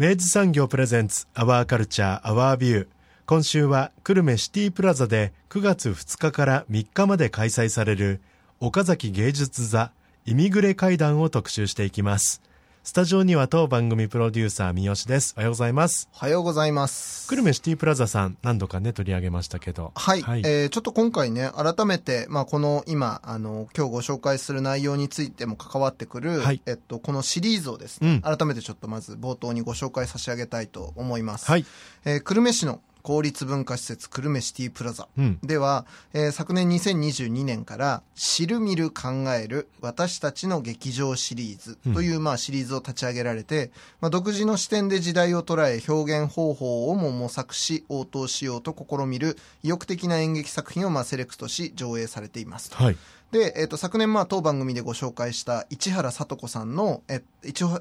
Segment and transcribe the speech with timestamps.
[0.00, 2.86] 明治産業プレゼンツアワーカルチャーアワービュー
[3.26, 8.20] 今週は久留米シティプラザで9月2日から3日まで開催される
[8.60, 9.90] 岡崎芸術座
[10.24, 12.42] イミグレ会談を特集していきます。
[12.82, 15.34] スタジオには当番組プロデューサー三好です。
[15.36, 16.08] おはようございます。
[16.14, 17.28] おはようございます。
[17.28, 19.92] 久留米シティプラザさん、何度かね、取り上げましたけど。
[19.94, 20.22] はい。
[20.22, 31.50] はい、えー、ちょっと今回ね、改めて、まあ、この今、あの、今日ご紹介する内容についても関わってくる、はい、えっと、このシリーズをですね、うん、改めてちょっとまず冒頭にご紹介差し上げたいと思います。
[31.50, 31.66] はい。
[32.04, 35.08] えー、久留米市の公立文化施設久留米シティプラザ。
[35.42, 43.70] では、うん、えー、昨年2022年から「知る見る考える私たちの劇場シリーズ」という、まあ、シリーズを立ち上げられて、
[44.02, 52.96] まあ、独自の視点で時代を捉え表現方法をも模索し応答しようと試みる意欲的な演劇作品をまあセレクトし上映されていますはい
[53.30, 57.22] で、えっ、ー、と、昨年、まあ、当番組でご紹介した市原さと子さんの、え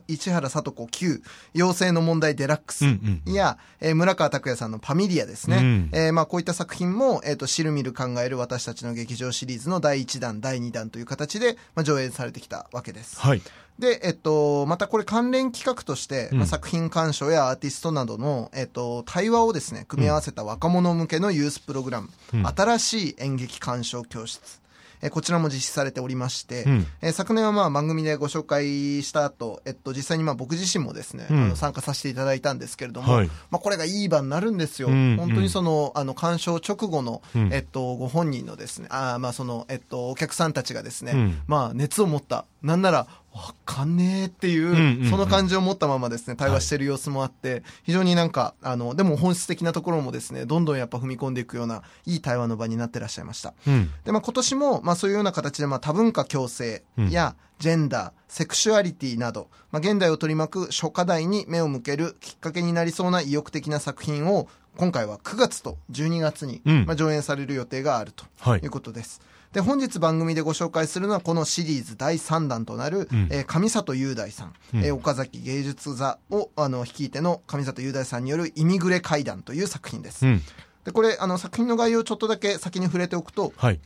[0.07, 1.23] 市原さと子 Q、
[1.55, 5.57] 妖精の問題デラックスや、うんうん、えー、村川拓也さんのファミリアですね。
[5.57, 13.17] うん、えー、まあ、こういった作品も、えっ、ー、と、知る見る考える私たちの劇場シリーズの第1弾、第2弾という形で、まあ、上演されてきたわけです。
[13.19, 13.41] はい。
[13.79, 24.59] で、えっと、またこれ関連企画として、うん、まあ、作品鑑賞やアーティストなどの、えっと、対話をですね、組み合わせた若者向けのユースプログラム、うん、新しい演劇鑑賞教室。
[25.01, 34.87] えこちらも実施されておりまして、うん、え昨年はまあ番組でご紹介した後、えっと、実際にまあ僕自身もですね、うん、あの参加させていただいたんですけれども、はい、まあ、これがいい場になるんですよ。
[34.89, 37.21] うん、本当にその、あの、鑑賞直後の、
[37.51, 43.07] えっと、ご本人のですね、あまあその、えっと、お客さんたちがですね、まあ熱を持った、なんなら、
[43.37, 53.53] わかんねえっていう、その感じを持ったままですね、対話してる様子もあって、非常になんか、あの、でも本質的なところもですね、どんどんやっぱ踏み込んでいくような、いい対話の場になってらっしゃいました。
[53.67, 68.25] うん、で、まあ今年も、まあそういうような形で、まあ多文化共生や、ジェンダー、セクシュアリティなど、まあ現代を取り巻く諸課題に目を向けるきっかけになりそうな意欲的な作品を、今回は9月と12月に、まあ、上演される予定があると
[68.57, 68.67] い。
[68.67, 69.19] うことです。
[69.19, 80.25] はいで本日番組でご紹介するのはこのシリーズ第3弾となる、うん、えー、上里雄大さん、うん、えー、岡崎芸術座をあの率いての上里雄大さんによる「イミグレ会談」という作品です。
[80.25, 80.41] うん、
[80.83, 83.79] でこれあの作品の概要をちょっとだけ先に触れておくと、はい、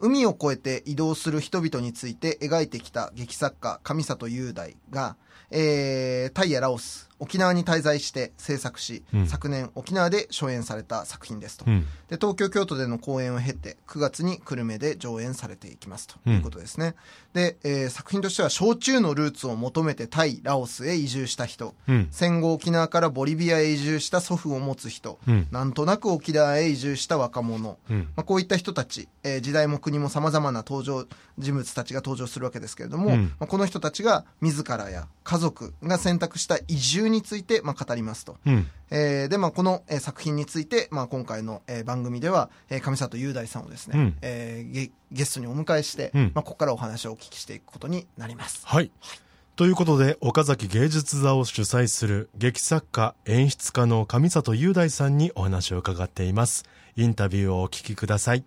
[0.00, 5.16] 海を越えて移動する人々について描いてきた劇作家上里雄大が、
[5.50, 16.94] えー、タイやラオス沖縄に滞在して制作し、うん、昨年沖縄で初演された作品ですと、うん、で東京京都での公演を経て9月に久留米で上演されていきますということですね、
[17.34, 21.74] うん、で、えー、作品としては焼酎のルーツを求めてタイラオスへ移住した人、
[22.10, 25.18] 戦後沖縄からボリビアへ移住した祖父を持つ人、
[25.50, 31.06] なんとなく沖縄へ移住した若者、まあ、こういった人たち、えー、時代も国もさまざまな登場
[31.38, 38.36] 人物たちが登場するわけですけれども、まあ、この人たちが自らや家族が選択した移住について、まあ、語りますと。
[38.46, 48.62] うん、えー、で、まあ、この、えー、作品について、まあ、今回の、えー、番組では、えー、上里雄大さんをですね、うん、えー、ゲゲストにお迎えして、うん、まあ、ここからお話をお聞きしていくことになります。
[48.64, 48.90] はい。
[49.00, 49.18] はい、
[49.56, 56.64] ということで、岡崎芸術座を主催する劇作家、演出家の上里雄大さんにお話を伺っています。
[56.96, 58.44] インタビューをお聞きください。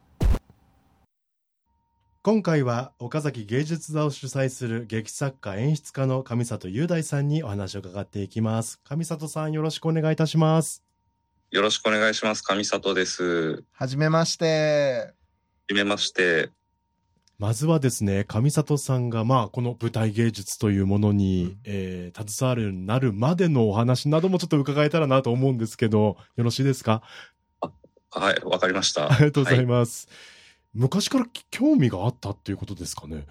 [2.24, 8.80] 今回は岡崎芸術座を主催する劇作家演出家の上里雄大さんにお話を伺っていきます。
[8.84, 10.84] 上里さんよろしくお願いいたします。
[11.50, 12.44] よろしくお願いします。
[12.44, 13.64] 上里です。
[13.72, 15.08] はじめまして。
[15.08, 15.14] は
[15.70, 16.52] じめまして。
[17.40, 27.02] まずはですね、上里さんが、まあ、この舞台芸術というものに、うん、えー、携わるようになるまでのお話などもちょっと伺えたらなと思うんですけど、よろしいですか？
[28.12, 29.12] はい、わかりました。
[29.12, 30.06] ありがとうございます。
[30.08, 30.16] はい
[30.74, 33.26] 昔から興味があったっていうことですかね？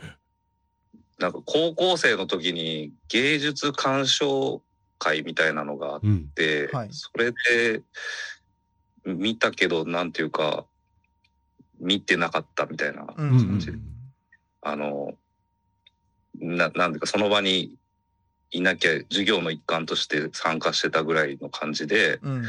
[1.18, 4.62] なんか高校生の時に芸術鑑賞
[4.98, 6.00] 会みたいなのがあっ
[6.34, 6.88] て、はい。
[6.92, 7.82] それで
[9.04, 10.66] 見たけど、なんていうか、
[11.78, 13.30] 見てなかったみたいな、うん。
[13.30, 13.78] うん感じで
[14.62, 15.14] あの、
[16.38, 17.76] な、なんていうか、その場に
[18.50, 22.42] いなきゃ、授業の一環として参加してたぐらいの感じで、うん。
[22.42, 22.48] ま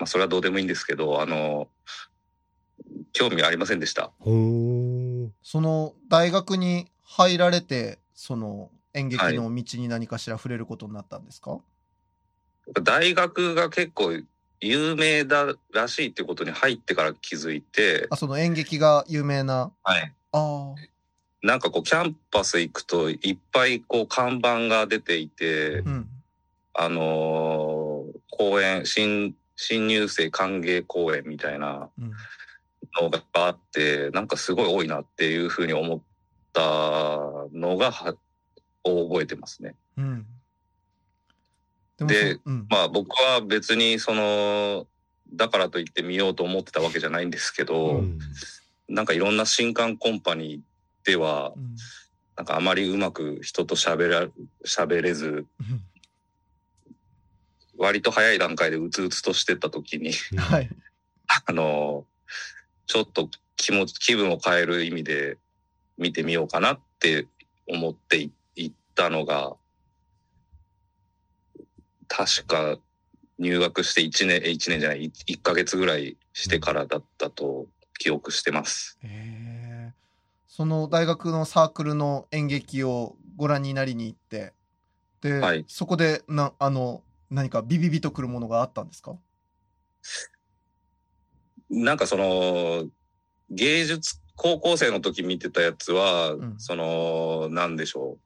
[0.00, 1.68] あ、それはどうでもいいんですけど、あの、
[3.12, 4.10] 興味ありませんでした。
[5.42, 11.58] その、大学に入られて、その、演劇の道に何かしら触れることになったんですか、
[12.82, 14.12] 大学が結構
[14.60, 19.72] 有名だらしいっていうことに入ってから気づいてあ、、その演劇が有名な？
[19.82, 20.12] はい。
[20.32, 20.74] ああ。
[21.46, 26.08] なんかこう、キャンパス行くといっぱいこう、看板が出ていて、うん。
[26.74, 32.12] あのー公演、新、新入生歓迎公演みたいなうん。
[33.00, 36.02] のがあって、なんかすごい多いなっていうふうに思っ
[36.52, 36.60] た
[37.52, 38.14] のがは、
[38.84, 39.74] を覚えてますね。
[39.96, 40.26] うん。
[42.00, 42.66] でうん。
[42.68, 44.86] まあ僕は別にその、
[45.32, 48.18] だからといって見ようと思ってたわけじゃないんですけど、うん
[48.90, 51.76] なんかいろんな新刊コンパニーでは、うん
[52.38, 54.28] なんかあまりうまく人と喋ら、
[54.64, 55.44] 喋れず、
[57.76, 60.70] 割と早い段階でうつうつとしてた時に、はい。
[61.46, 62.06] あの、
[62.88, 65.38] ちょっと気持ち、気分を変える意味で
[65.98, 67.28] 見てみようかなって
[67.68, 69.54] 思ってい行ったのが、
[72.08, 72.78] 確か
[73.38, 77.66] 入学して1年、え1年じゃない、1ヶ月ぐらいしてからだったと
[77.98, 78.98] 記憶してます。
[79.02, 79.94] へえ。
[80.46, 84.54] その大学のサークルの演劇をご覧になりに行って、
[85.20, 89.18] で、はいそこで、な、あの、何かビビビとくるものがあったんですか？
[91.70, 92.86] なんかその、
[93.50, 98.18] 芸術、高校生の時見てたやつは、うんその、なんでしょ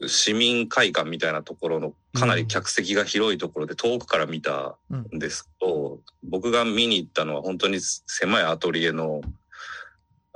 [0.00, 0.08] う。
[0.08, 9.20] 市民会館みたいなところのかなり客席が広いところで遠くから見たうんんですけど、僕が見に行ったのは本当に狭いアトリエの、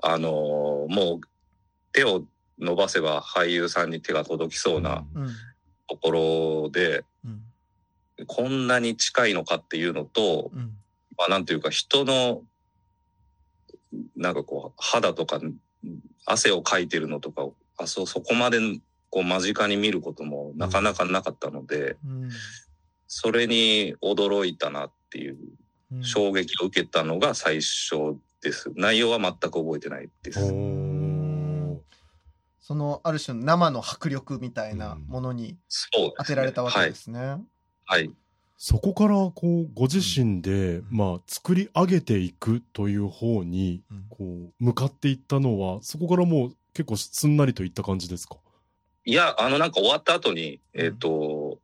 [0.03, 0.29] あの
[0.91, 1.27] もう
[1.93, 2.25] 手を
[2.59, 5.29] 伸ばせば俳優さんに手が届きそうなうん。
[5.87, 7.43] ところで、うん。
[8.27, 10.73] こんなに近いのかっていうのと、うん。
[11.17, 12.43] まあなんていうか人の、
[14.17, 15.41] なんかこう肌とか
[16.27, 18.59] 汗をかいてるのとかを、あそ、そこまで
[19.11, 22.31] こう間近に見ることもなかなかなかったので、うん。
[23.07, 25.37] それに驚いたなっていう
[25.93, 28.73] うん衝撃を受けたのが最初です。
[28.75, 30.41] 内容は全く覚えてないです。
[32.61, 35.59] その、ある種の生の迫力みたいなものに。
[36.17, 37.21] 当てられたわけですね。
[37.21, 37.41] はい。
[37.85, 38.11] はい。
[38.57, 44.05] そこからこうご自身で、まあ、作り上げていくという方にうん。
[44.09, 48.37] こう向かっていったのはそこからもう結構すんなりといった感じですか？
[49.05, 50.85] いや、あのなんか終わった後に、うん。
[50.87, 51.59] えっ、と、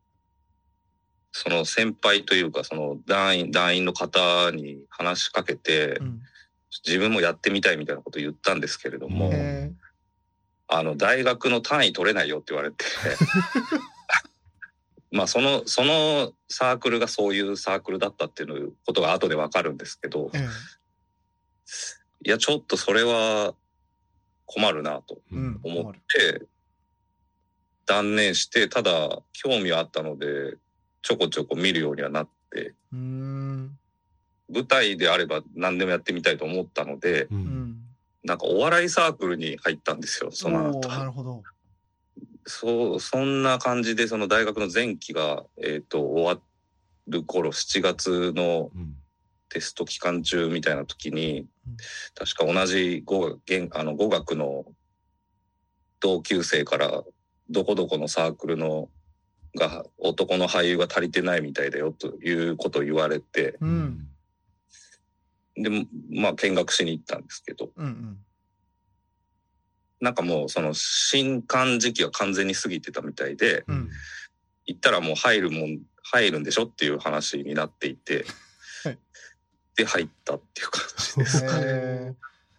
[1.31, 6.21] その先輩というか、その団員、団員の方に話しかけて、うん。
[6.85, 9.71] 自分もやってみたいみたいなことを言ったんですけれども、うんへ
[10.67, 12.85] あの、大学の単位取れないよって言われて、
[15.11, 20.41] まあ、その、そのサークルがそういうサークルだったっていうことが後でわかるんですけどえ。、え
[22.23, 23.53] いや、ちょっとそれは
[24.45, 25.21] 困るなと。
[25.63, 26.47] 思って、
[27.85, 30.55] 断念して、ただ、興味はあったので、
[31.01, 33.77] ちょこちょこ見るようにはなって、うーん。
[34.53, 37.77] 舞台であれば何でもやってみたいと思ったので、ううんん。
[38.23, 40.87] なんかお笑いサークルに入ったんですよ、その後。
[40.87, 41.43] なるほど。
[42.45, 46.41] そう、そんな感じで、その大学の前期が、えっ、と、終わ
[47.07, 48.95] る頃、7月のうん
[49.51, 51.77] テスト期間中みたいな時にうん、
[52.15, 54.65] 確か同じ語学、現あの語学の
[55.99, 57.03] 同級生から、
[57.49, 58.89] どこどこのサークルの、
[59.55, 64.07] が、男の俳優が足りてないみたいだよということを言われて、うん。
[65.55, 65.69] で、
[66.09, 68.17] まあ見学しに行ったんですけど、うんうん。
[70.01, 73.89] なんかもうその新刊時期は完全に過ぎてたみたいで、うん。
[74.65, 78.25] 行ったらもう入るもん、入るんでしょっていう話になっていて、
[78.83, 78.99] はい。
[79.75, 81.45] で、入ったっていう感じです。
[81.45, 82.15] かね。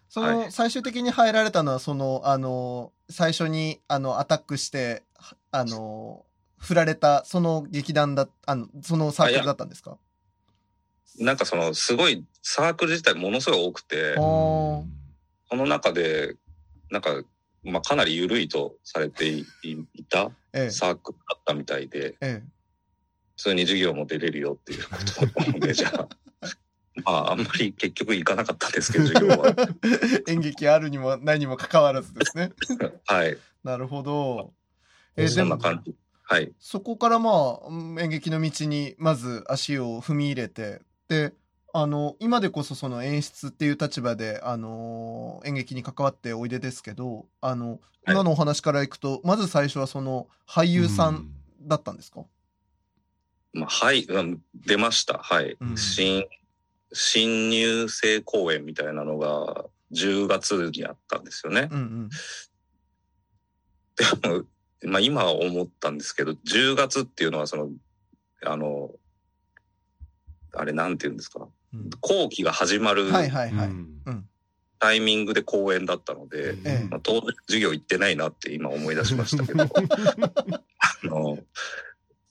[0.09, 6.27] そはの、最終的に入られたのは、その、あの、最初に、あの、アタックして、はあの、
[6.59, 9.99] 振られた、その劇団だ、あの、そのサークルだったんですか？
[11.19, 14.85] なんかその、すごい、サークル自体ものすごい多くてあ、ー。
[15.51, 16.37] その中で、
[16.91, 17.23] なんか、
[17.65, 19.47] まあかなり緩いとされてい
[19.95, 22.43] いたええ、サークルだったみたいで、え
[23.37, 26.09] 普通に授業も出れるよっていうことだったので、 じゃあ、
[27.05, 29.55] まああんまり結局行かなかったんですけど、授業は。
[30.27, 30.31] え。
[30.33, 32.53] 演劇あるにもないにもかかわらずですね。
[33.07, 33.39] はい。
[33.65, 34.53] なるほど。
[35.17, 35.95] えーそでもんな感じ。
[36.25, 36.53] はい。
[36.59, 41.35] そこからまあ、演劇の道にまず足を踏み入れて、で、
[41.75, 51.31] あの、今でこそその演出っていう立場で、あの演劇に関わっておいでですけど、あの、今のお話からいくと、まず最初はその俳優さん
[51.63, 52.25] だったんですか、
[53.55, 54.07] まあ、はい、
[54.55, 55.19] 出ました。
[55.19, 55.57] はい。
[55.61, 56.25] うん、新、
[56.93, 61.69] 新入生公演みたいなのが10月にあったんですよね。
[61.71, 62.11] うんうん、
[64.21, 64.45] でも、
[64.85, 67.71] まあ今思ったんですけど、10月っていうのはその、
[68.45, 68.91] あの、
[70.55, 71.49] あれなんて言うんですか、うん、
[72.01, 73.11] 後期が始まる
[74.79, 76.55] タイミングで公演だったので、
[76.91, 79.69] まあ、当然授業行ってないなって今思い出しましたけど、 あ
[81.05, 81.39] の、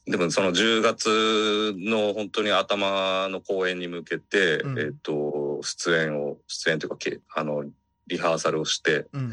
[0.06, 6.98] でもその10月の本当に頭の公演に向けて、うん、えっ、と、出演を、出演というか、
[7.36, 7.66] あの、
[8.08, 9.32] リハーサルをして、うん、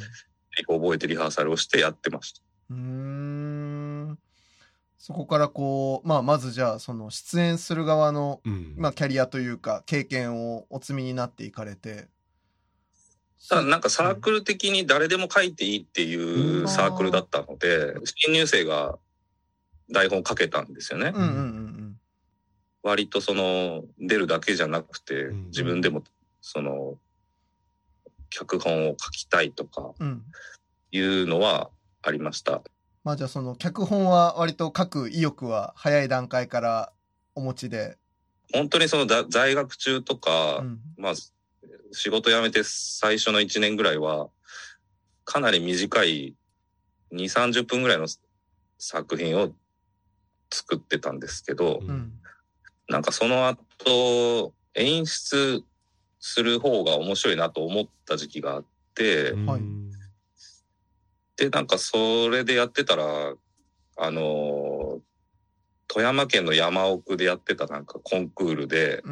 [0.67, 2.43] 覚えてリハーサルをしてやってました。
[2.71, 3.68] うん
[4.99, 12.09] そこからこう、まあ、まずじゃあ、その出演する側の、うん、まあ、キャリアというか、経験をお積みになっていかれて。
[13.49, 18.99] ただ、なんかサークル的に誰でも書いていいっていうサークルだったので、新入生が
[19.89, 21.13] 台本を書けたんですよね。
[21.15, 22.01] うんうんうん、
[22.83, 26.03] 割とその、出るだけじゃなくて、自分でも、
[26.41, 26.99] その、
[28.31, 29.95] 脚本を書きたいとか、
[30.91, 31.71] いうのは
[32.03, 32.63] ありました。
[33.09, 36.93] まあじゃあその脚本は割と書く意欲は早い段階から
[37.35, 37.97] お持ちで。
[38.53, 41.15] 本当にその在学中とか、うん、まあ
[41.93, 44.29] 仕事辞めて最初の1年ぐらいは、
[45.25, 46.35] かなり短い
[47.11, 48.09] 2、30分ぐらいの
[48.77, 49.53] 作品を
[50.53, 52.13] 作ってたんですけど、うん、
[52.91, 55.65] なんかその後、演出
[56.21, 59.63] する方が面白いなと思った時期があって、はい、
[61.39, 63.35] で、なんかそれでやってたら、
[63.97, 65.01] あの、
[65.87, 69.03] 富山県の山奥でやってたなんかコンクールで、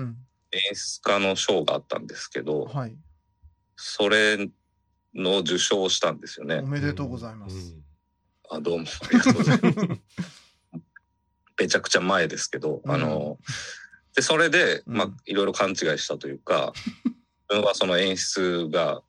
[0.53, 2.97] 演出家の賞があったんですけど、はい、
[3.77, 4.51] それ
[5.15, 6.57] の受賞したんですよね。
[6.57, 7.77] おめでとうございます。
[8.51, 10.01] あどうもありがとうございます。
[11.59, 13.39] めちゃくちゃ前ですけど、あの、
[14.15, 16.73] で、それで、まあ、いろいろ勘違いしたというか、
[17.49, 19.03] 自分はその演出が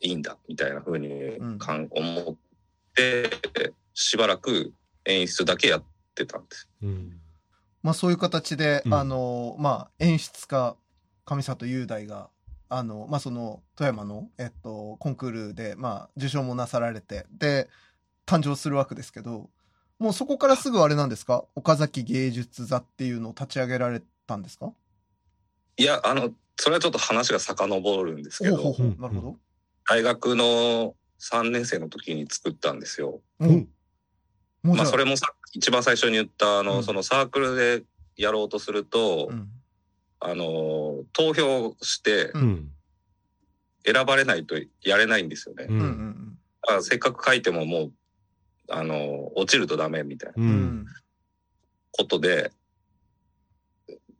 [0.00, 2.36] いいんだみたいなふうにかん、思っ
[2.94, 3.30] て
[3.94, 4.72] しばらく
[5.04, 6.68] 演出だけやってたんです。
[6.82, 7.20] うん、
[7.82, 10.76] まあそういう形で、うん、あのまあ演出家
[11.24, 12.30] 上里雄大が
[12.68, 17.68] あのまあその富山のえっとコンクールでまあ受賞もなさられてで
[18.26, 19.50] 誕生するわけですけど。
[20.00, 21.44] もうそこからすぐあれなんですか？
[21.56, 24.72] 岡崎芸術座っていうのを立ち上げられたんですか？
[25.76, 28.58] いや、あの、それはちょっと話が遡るんですけど。
[28.58, 29.36] ほうほうなるほど。
[29.88, 33.20] 大学の3年生の時に作ったんですよ。
[33.40, 33.68] うん。
[34.62, 37.84] まあそれもさ、一番最初に言った、あの、うん、そのサークルで
[38.16, 39.48] やろうとすると、うん、
[40.20, 42.32] あの、投票して、
[43.84, 45.64] 選ばれないとやれないんですよね。
[45.68, 47.92] うん、だからせっかく書いてももう、
[48.68, 50.84] あの、落ちるとダメみたいな
[51.92, 52.52] ことで、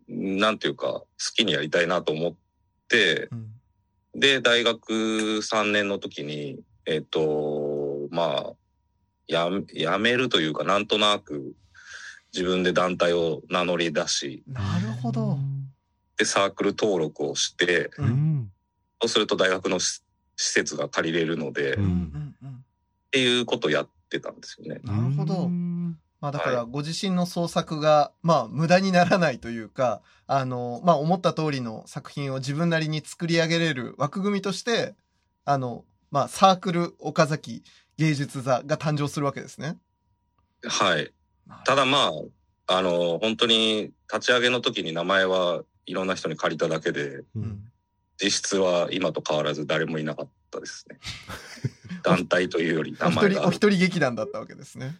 [0.08, 1.06] なんていうか、好
[1.36, 2.34] きにやりたいなと思っ
[2.88, 3.57] て、うん
[4.18, 8.52] で、大学3年の時に、えっ、と、まあ、
[9.28, 11.54] や、やめるというか、なんとなく
[12.34, 14.42] 自分で団体を名乗り出し。
[14.48, 15.38] なるほど。
[16.16, 18.50] で、サークル登録をして、うん、
[19.00, 20.02] そうすると大学の施
[20.36, 24.80] 設が借りれるので、うん、っていうことをやってたんですよね。
[24.82, 25.48] なるほど。
[26.20, 34.94] まあだからご自身の創作が、まあ無駄にならないというか、あの、まあ思った通りの作品を自分なりに作り上げれる枠組みとして、
[35.44, 37.62] あの、まあサークル岡崎
[37.96, 39.76] 芸術座が誕生するわけですね。
[40.64, 41.12] はい。
[41.64, 42.10] ただま
[42.66, 47.62] あ、あの、本当に立ち上げの時に名前はいろんな人に借りただけで、うん、
[48.22, 50.98] 実質は今と変わらず誰もいなかったですね。
[52.02, 53.46] 団体というより名前が。
[53.46, 54.98] お一人劇団だったわけですね。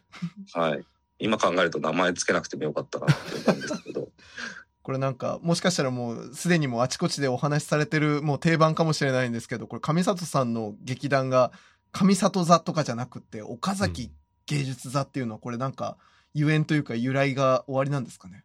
[0.55, 0.85] はい。
[1.19, 3.15] 今考えると名前つけなくてもよかったなって
[3.51, 4.09] 思うんですけど。
[4.83, 11.53] これなんか、もしかしたらもうすでにもうあちこちでお話しされてるもう定番かもしれないんですけど、これ上里さんの劇団が
[11.93, 14.11] 上里座とかじゃなくて岡崎
[14.47, 15.99] 芸術座っていうのはこれなんか
[16.33, 18.45] ゆえんというか由来が終わりなんですかね？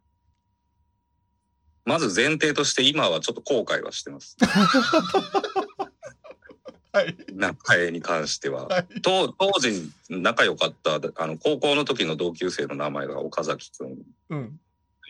[1.85, 4.35] まず前提として今はちょっと後悔はしてます。
[6.93, 13.97] はい、中江に関しては、はい、当時仲良かったあの高校の時の同級生の名前が岡崎君
[14.29, 14.35] と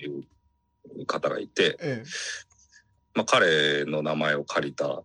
[0.02, 0.24] い
[1.02, 2.04] う方がいて、うん、
[3.16, 5.04] まあ、彼の名前を借りた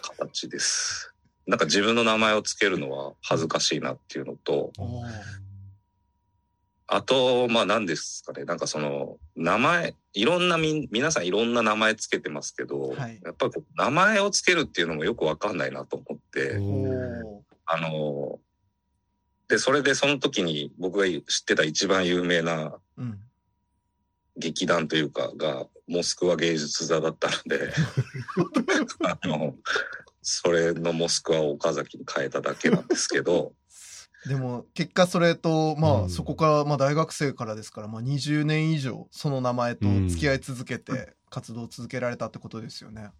[0.00, 1.12] 形です。
[1.46, 4.72] なんか自分の名前を付けるのは恥ずかしいなっていうのと、
[6.88, 8.44] あと、まあ何ですかね。
[8.44, 16.56] なんかその、名前、いろんなみ、皆さんいろんな名前つけてますけど、はい、やっぱり名前をつけるっていうのもよくわかんないなと思って、
[17.66, 18.38] あの、
[19.48, 22.76] で、それでその時に僕が知ってた一番有名な
[24.36, 27.72] 劇団というかが、モスクワ芸術座だったので
[29.06, 29.56] あの、
[30.20, 33.54] それのモスクワを岡崎に変えただけなんですけど、
[34.26, 43.10] でも結果それとまあそこからまあ大学生からですからまあ20年以上その名前と付き合い続けて活動を続けられたってことですよね。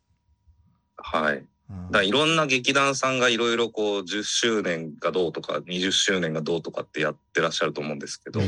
[0.97, 1.45] はい。
[1.91, 8.41] だいろんな劇団さんがいろいろこう10周年がどうとか20周年がどうとかってやってらっしゃると思うんですけど、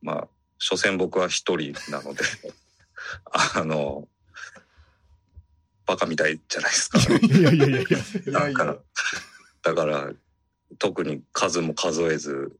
[0.00, 0.28] まあ
[0.58, 2.22] 所詮僕は一人なので
[3.54, 4.08] あの
[5.86, 6.98] バカみたいじゃないですか。
[7.00, 7.86] いやいやいやい
[8.26, 8.32] や。
[8.32, 8.76] だから
[9.62, 10.12] だから
[10.78, 12.56] 特に数も数えず、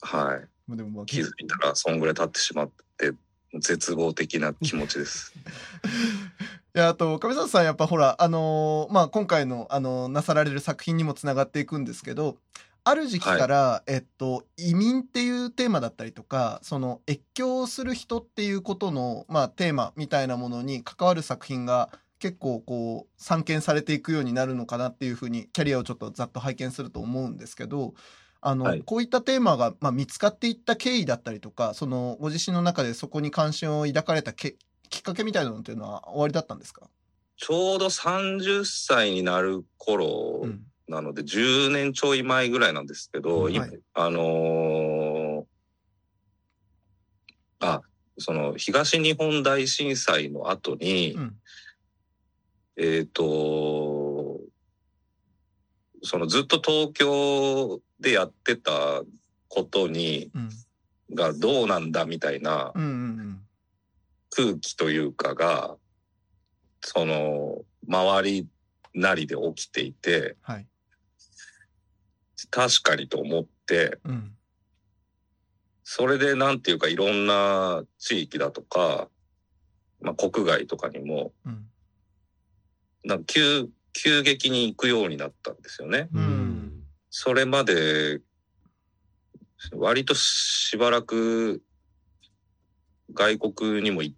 [0.00, 0.40] は
[0.70, 0.76] い。
[0.76, 3.12] でもまあ気づいたら、そんぐらい経ってしまって、
[3.60, 5.32] 絶望的な気持ちです。
[6.74, 12.36] いや、あと、上里さん、やっぱほら、あのー、まあ、今回の、あのー、なさられる作品にもつながっていくんですけど、
[12.84, 27.94] ある時期から、はい、えっと、移民っていうテーマだったりとか、その越境する人っていうことの、まあ、テーマみたいなものに関わる作品が結構こう散見されていくようになるのかなっていうふうにキャリアをちょっとざっと拝見すると思うんですけど
[28.40, 34.56] あの、はい、こういったテーマが、まあ、見つかっていった経緯だったりとかそのご自身の中でそこに関心を抱かれたけ
[34.90, 36.88] きっかけみたいなのっていうのは終わりだったんですか？
[37.36, 40.46] ちょうど30歳になる頃
[40.88, 43.56] なので、うん、10年ちょい前ぐらいなんですけど、はい、
[43.94, 45.44] あのー、
[47.60, 47.82] あ
[48.18, 51.36] その東日本大震災の後に、うん
[52.78, 54.38] えっ、ー、と、
[56.04, 59.02] そのずっと東京でやってた
[59.48, 62.72] ことに、うん、がどうなんだみたいな
[64.30, 65.76] 空気というかが、
[66.80, 68.48] その周り
[68.94, 70.66] なりで起きていて、はい、
[72.48, 74.36] 確かにと思って、うん、
[75.82, 79.08] それでなんていうかいろんな地域だとか、
[80.00, 81.66] まあ、国外とかにも、うん
[83.08, 86.10] なんか急、急激に行くようになったんですよね。
[86.12, 88.20] うん、それまで、
[89.72, 91.62] 割としばらく
[93.14, 94.16] 外国にも行っ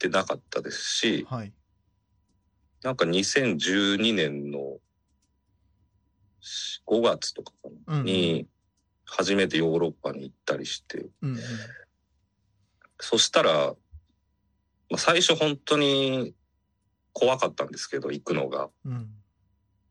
[0.00, 1.52] てなかったですし、はい、
[2.82, 4.78] なんか2012年の
[6.88, 7.52] 5月とか
[8.02, 8.48] に
[9.04, 11.38] 初めてヨーロッパに行ったりして、うんうん、
[12.98, 13.52] そしたら、
[14.90, 16.34] まあ、最初本当に
[17.18, 18.70] 怖かったんですけど、行くのが。
[18.84, 19.10] うん、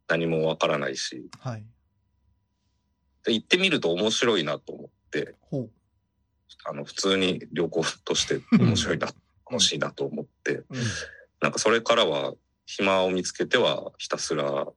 [0.08, 1.30] 何もわからないし。
[1.40, 1.66] はい。
[3.24, 5.36] で、行ってみると面白いなと思って、
[6.66, 9.08] あの、普通に旅行として面白いな、
[9.50, 10.66] 楽しいなと思って、うん、
[11.42, 12.34] なんかそれからは
[12.66, 14.68] 暇を見つけてはひたすら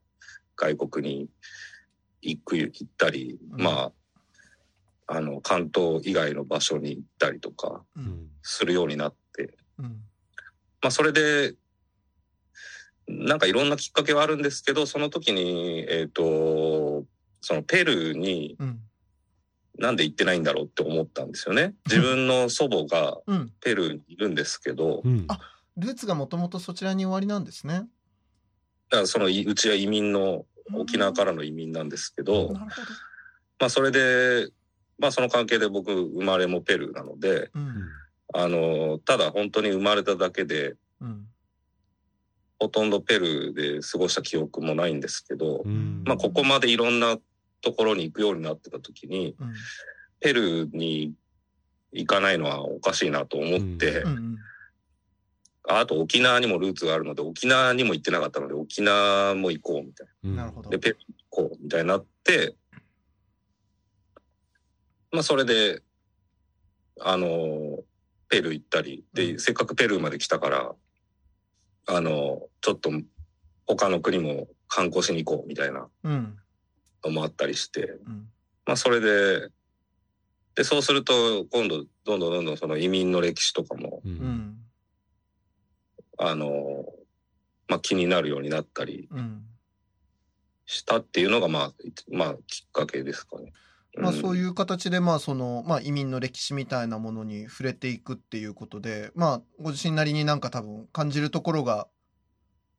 [0.57, 1.29] 外国に
[2.23, 3.93] 行く、行ったり、うん、ま
[5.07, 7.85] あ、あの、関東以外の場所に行ったりとか、
[8.43, 9.85] するようになって、うん、
[10.81, 11.55] まあ、それで、
[13.11, 17.05] なんかいろんなきっかけはあるんですけど、その時に、えっ、ー、と、
[17.41, 18.57] そのペルーに、
[19.79, 21.75] なんで行ってないんだろうって思ったんですよね。
[21.87, 23.19] 自分の祖母が
[23.61, 25.03] ペルーにいるんですけど。
[25.05, 25.13] うん。
[25.13, 25.41] うん、あ、
[25.77, 27.89] ルーツがもともとそちらに終わりなんですね。
[28.91, 32.87] だからそのうちは移民の、沖縄からの移民なんですけど、なるほど。
[33.59, 34.49] まあそれで、
[34.99, 37.89] まあその関係で僕生まれもペルーなので、うん、
[38.35, 41.27] あの、ただ本当に生まれただけで、うん
[42.61, 45.65] ほとんどペルーで過ごした記憶もないんですけど、
[46.05, 47.17] まあここまでいろんな
[47.63, 49.53] ところに行くようになってた時に、うん、
[50.21, 51.15] ペルーに
[51.93, 54.37] 行かないのはおかしいなと思って、うん
[55.69, 60.45] あと沖縄にもルーツがあるので沖縄にも行ってなかったので沖縄も行こうみたいな。
[60.45, 60.71] なるほど。
[60.71, 60.99] で、ペルー
[61.31, 62.57] 行こうみたいになって、
[65.13, 65.83] まあそれで、
[67.01, 67.79] あの、
[68.29, 70.75] ペルー行ったり、で、せっかくペルーまで来たから、
[71.87, 72.91] あの、ちょっと
[73.67, 75.89] 他の国も観光しに行こうみたいな
[77.05, 78.29] のもあったりして、うん、
[78.67, 79.49] まあそれで、
[80.55, 84.59] で、そうすると今度どんどんどんどんその移民の歴史とかも、うん、
[86.19, 86.85] あの、
[87.69, 89.09] まあ気になるようになったり
[90.67, 91.73] したっていうのがまあ、
[92.11, 93.53] まあきっかけですかね。
[93.97, 101.89] まあ、そういう形で、まあそのまあ、移民の歴史みたいなものに触れていくっていうことで、まあ、ご自身なりになんか多分感じるところが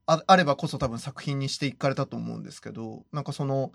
[0.06, 3.72] ああればこそ多分作品にしていかれたと思うんですけどなんかその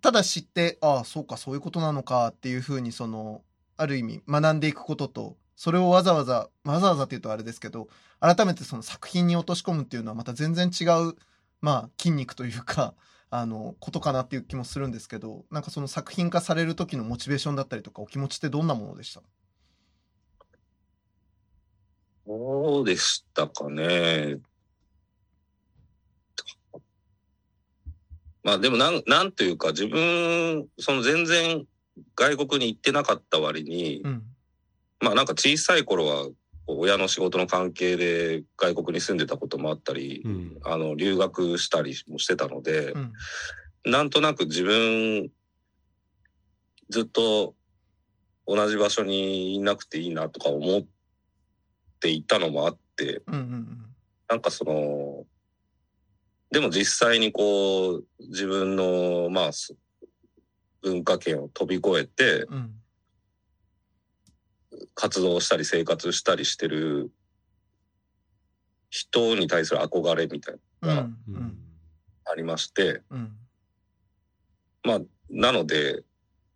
[0.00, 3.42] ただ知って、ああ、そうか、そういうことなのかっていうふうに、その、
[3.76, 11.16] ある意味学んでいくことと、それをわざわざ、わざわざって言うとあれですけど、改めてその作品に落とし込むっていうのはまた全然違う、
[11.60, 12.94] まあ、筋肉というか、
[13.32, 19.22] あの、ことかなっていう気もするんですけど、なんかその作品化される時のモチベーションだったりとか、お気持ちってどんなものでした？
[22.26, 24.38] そうでしたかね。
[28.42, 31.64] まあでもなん、なんというか自分、その全然
[32.16, 34.22] 外国に行ってなかった割に、うん、
[35.00, 36.28] まあなんか小さい頃は
[36.78, 43.12] 親の仕事の関係で外国に住んでたこともあったり、うん、あの留学したりもしてたので、うん、
[43.86, 45.30] なんとなく自分
[46.88, 47.54] ずっと
[48.46, 50.82] 同じ場所にいなくていいなとか思っ
[52.00, 53.78] ていたのもあって、うんうんうん、
[54.28, 55.24] なんかその
[56.50, 59.50] でも実際にこう、自分の、まあ、
[60.82, 62.46] 文化圏を飛び越えて、
[65.00, 67.10] 活動したり生活したりしてる
[68.90, 71.08] 人に対する憧れみたいなのが
[72.30, 73.00] ありまして、
[74.84, 76.02] まあ、なので、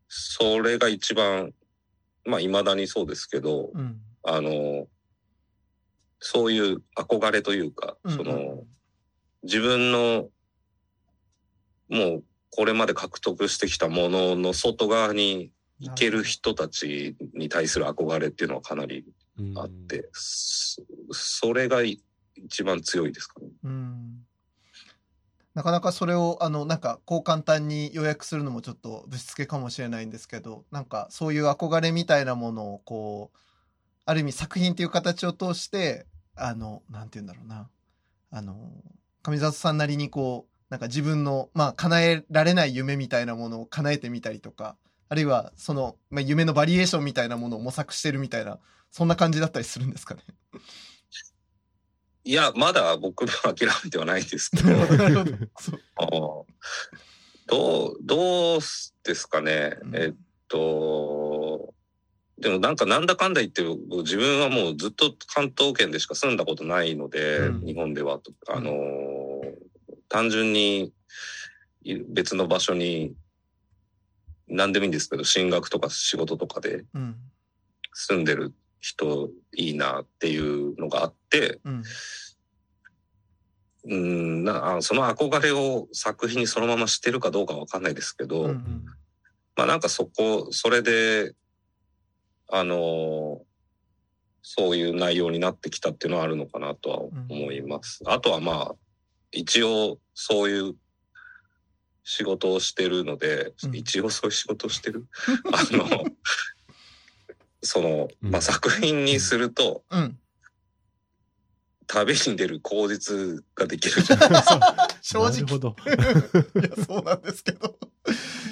[0.08, 1.54] それが一番、
[2.26, 3.70] まあ、未だにそうですけど、
[4.22, 4.88] あの、
[6.18, 8.64] そういう憧れというか、その、
[9.42, 10.28] 自分の
[11.88, 15.50] もうこれまで獲得してきたものの外側に
[15.84, 19.04] 行ける人たちに対する憧れっていうのはかなり
[19.56, 23.48] あって、それが一番強いですかね。
[25.54, 33.38] なかなかそれをあのなんかこう簡単に予約するのもちょっとぶしつけかもしれないんですけどなんかそういう憧れみたいなものをこう
[34.04, 37.68] ある意味作品っていう形を通してあのなんて言うんだろうな。
[38.32, 38.72] あの
[39.24, 44.76] 上里さんなりにこう、なんか自分の、まあ、叶えられない夢みたいなものを叶えてみたりとか、
[45.08, 48.58] あるいは、その、まあ、夢のバリエーションみたいなものを模索してるみたいな、
[48.90, 50.22] そんな感じだったりするんですかね？
[52.24, 54.70] いや、まだ僕も諦めてはないですけど。
[57.46, 57.88] ど。
[57.88, 58.60] う、どう
[59.02, 59.76] ですかね？
[59.82, 60.14] うん、えっ
[60.48, 61.74] と、
[62.38, 68.72] でもなんかなんだかんだ言って自分はもうずっと関東圏でしか住んだことないので、うん、日本ではあの
[70.08, 70.92] 単純に
[72.08, 73.14] 別の場所に
[74.48, 76.84] 何でもいいんですけど進学とか仕事とかで
[77.92, 81.82] 住んでる人いいなっていうのがあって、うん、
[83.86, 88.84] うんなその憧れを作品にそのまましてるかどうかわかんないですけど、うんうん、
[89.56, 91.32] まあなんかそこそれで
[92.50, 93.40] あの
[94.42, 98.00] そういう内容になってきたっていうのはあるのかなとは思います。
[98.04, 98.74] うん、あとはまあ
[99.32, 100.76] 一応そういう
[102.04, 105.06] 仕事をしてるので、うん、一応そういう仕事をしてる？
[105.52, 106.04] あの、
[107.62, 110.18] その、まあ、作品にすると、うん、
[111.86, 114.88] 旅に出る口実ができるじゃないですか。
[115.02, 115.30] 正直。
[115.30, 115.76] なるほど。
[116.60, 117.78] いや、そうなんですけど。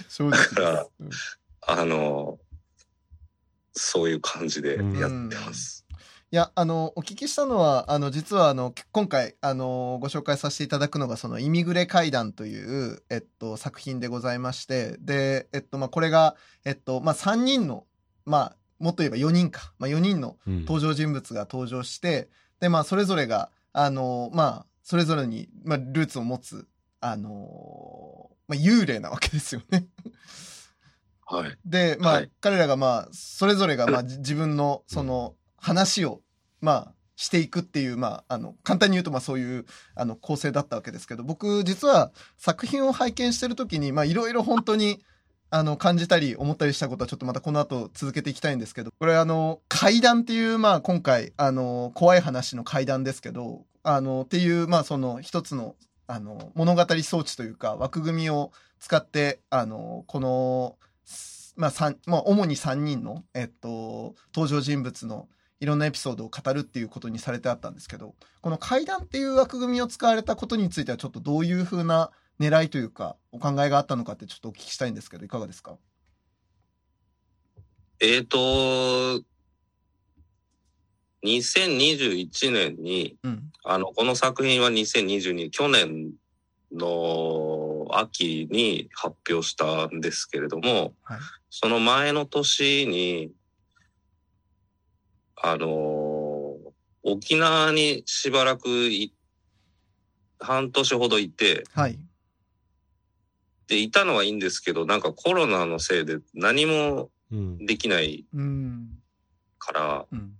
[0.09, 0.39] 正直。
[0.39, 0.87] だから、
[1.63, 2.39] あの、
[3.75, 5.82] そういう感じでやってます。
[6.33, 17.85] いや、あの、お聞きしたのは、あの、実は、あの、今回、あの、ご紹介させていただくのが、その、イミグレ階段という、えっと、作品でございまして、で、えっと、まあ、これが、えっと、まあ、3人の、
[18.25, 22.29] まあ、もっと言えば4人か、まあ、4人の登場人物が登場して、うん、
[22.61, 26.67] で、まあ、それぞれが、あの、まあ、それぞれに、まあ、ルーツを持つ、
[27.03, 29.87] あの、まあ、幽霊なわけですよね。
[31.27, 31.59] はい。
[31.67, 36.21] で、まあ、はい、彼らが、まあ、それぞれが、まあ、 自分の、その、話を、
[36.61, 45.01] まあ、していくっていう、まあ、あの、簡単に言うと、まあそういう、あの、構成だったわけですけど、僕、実は作品を拝見してるときに、まあいろいろ本当に、
[45.51, 60.77] あの、感じたり、思ったりしたことは、ちょっとまたこの後続けていきたいんですけど、これあの、階段っていう、まあ今回、あの、怖い話の階段ですけど、あの、っていう、まあその一つの、あの、物語装置というか、枠組みを使って、あの、この、
[61.55, 65.29] まあ、まあ主に3人の、えっと、登場人物の、
[65.63, 75.77] いろんなエピソードを語るっていうことにされてあったんですけど、この階段っていう枠組みを使われたことについてはちょっとどういうふうな狙いというか、お考えがあったのかってちょっとお聞きしたいんですけど、いかがですか？
[78.01, 79.23] えっ、ー、と、
[81.25, 86.11] 2021年に、うん、あの、この作品は2022、去年
[86.73, 91.19] の秋に発表したんですけれども、はい、
[91.51, 93.31] その前の年に、
[95.45, 96.71] あのー、
[97.03, 99.13] 沖縄にしばらくい、
[100.39, 101.99] 半年ほどいて、はい。
[103.67, 107.11] でいたのはいいんですけど、なんかコロナのせいで何も
[107.61, 108.25] できない
[109.59, 110.33] から、うん、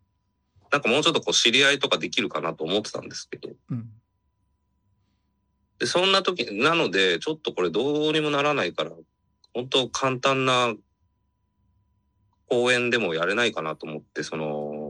[0.71, 3.89] なんかもうちょっとこう知り合いとかできるかなと思ってたんですけど、うん、
[5.79, 8.93] でそんな時、なので、ちょっとこれどうにもならないから、
[9.53, 10.75] 本当簡単な
[12.49, 14.82] 公演でもやれないかなと思って、その、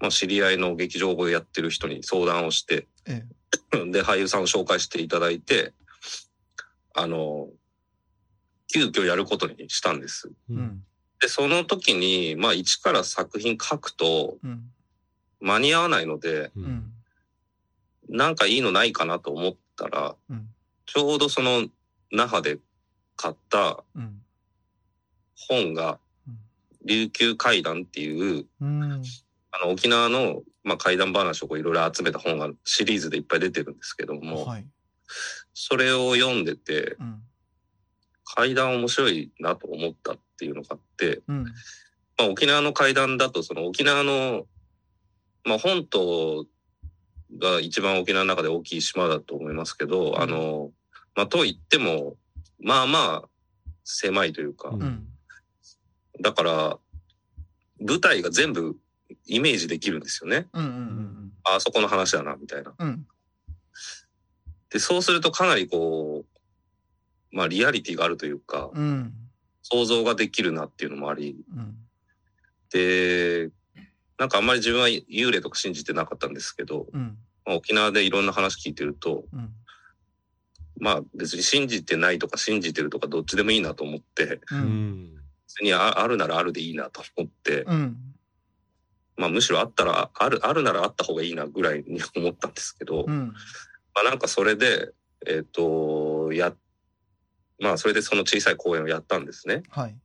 [0.00, 3.24] まあ、知り合いの劇場をやってる人に相談をして、え
[3.72, 5.74] え、で、俳優さんを紹介していただいて、
[6.94, 7.48] あの、
[8.72, 10.30] 急遽やることにしたんです。
[10.48, 10.82] うん、
[11.20, 14.38] で、その時に、まあ、一から作品書くと、
[15.40, 16.92] 間に合わないので、うん、
[18.08, 20.48] なんかいいのないかなと思ったら、うん、
[20.86, 21.68] ちょうどその
[22.10, 22.58] 那覇で
[23.16, 23.84] 買った
[25.48, 25.98] 本が、
[26.84, 28.46] 琉球怪談っていう、
[29.52, 34.66] あの沖縄の、まあ、怪談話をいろいろ集めた本がシリーズでいっぱい出てるんですけども、はい、
[35.54, 37.22] それを読んでて、うん、
[38.24, 41.50] 怪談面白いなと思ったっていうのがあって、うん、ま
[42.20, 44.46] あ、沖縄の怪談だとその沖縄の、
[45.44, 46.46] まあ、本島
[47.38, 50.70] が一番沖縄の中で大きい島だと思いますけど、うん、あの、
[51.16, 52.16] まあ、と言っても、
[52.60, 53.28] まあまあ、
[53.84, 55.06] 狭いというか、うん、
[56.20, 56.78] だから、
[57.80, 58.76] 舞台が全部
[59.26, 60.48] イメージできるんですよね。
[60.52, 62.74] うんうんうん、あそこの話だな、みたいな。
[62.78, 63.06] うん、
[64.70, 69.12] で、そうするとかなりこう、まあリアリティがあるというか、うん、
[69.62, 71.36] 想像ができるなっていうのもあり、
[72.72, 73.50] で、
[74.18, 79.24] なんかあんまり自分は幽霊とか信じてなかったんですけど、まあ、沖縄でいろんな話聞いてると、
[80.78, 85.14] まあ別に信じてないとか信じてるとかどっちでもいいなと思って、うん、
[85.46, 87.96] 別にあるならあるでいいなと思って、うん、
[89.20, 93.28] まあむしろあったらある、あるならあった方がいいなぐらいに思ったんですけど、うん、
[93.94, 94.92] まあなんかそれで、
[95.26, 96.54] えっ、ー、と、や、
[97.60, 99.62] まあそれでその小さい公演をやったんですね。
[99.68, 99.96] はい。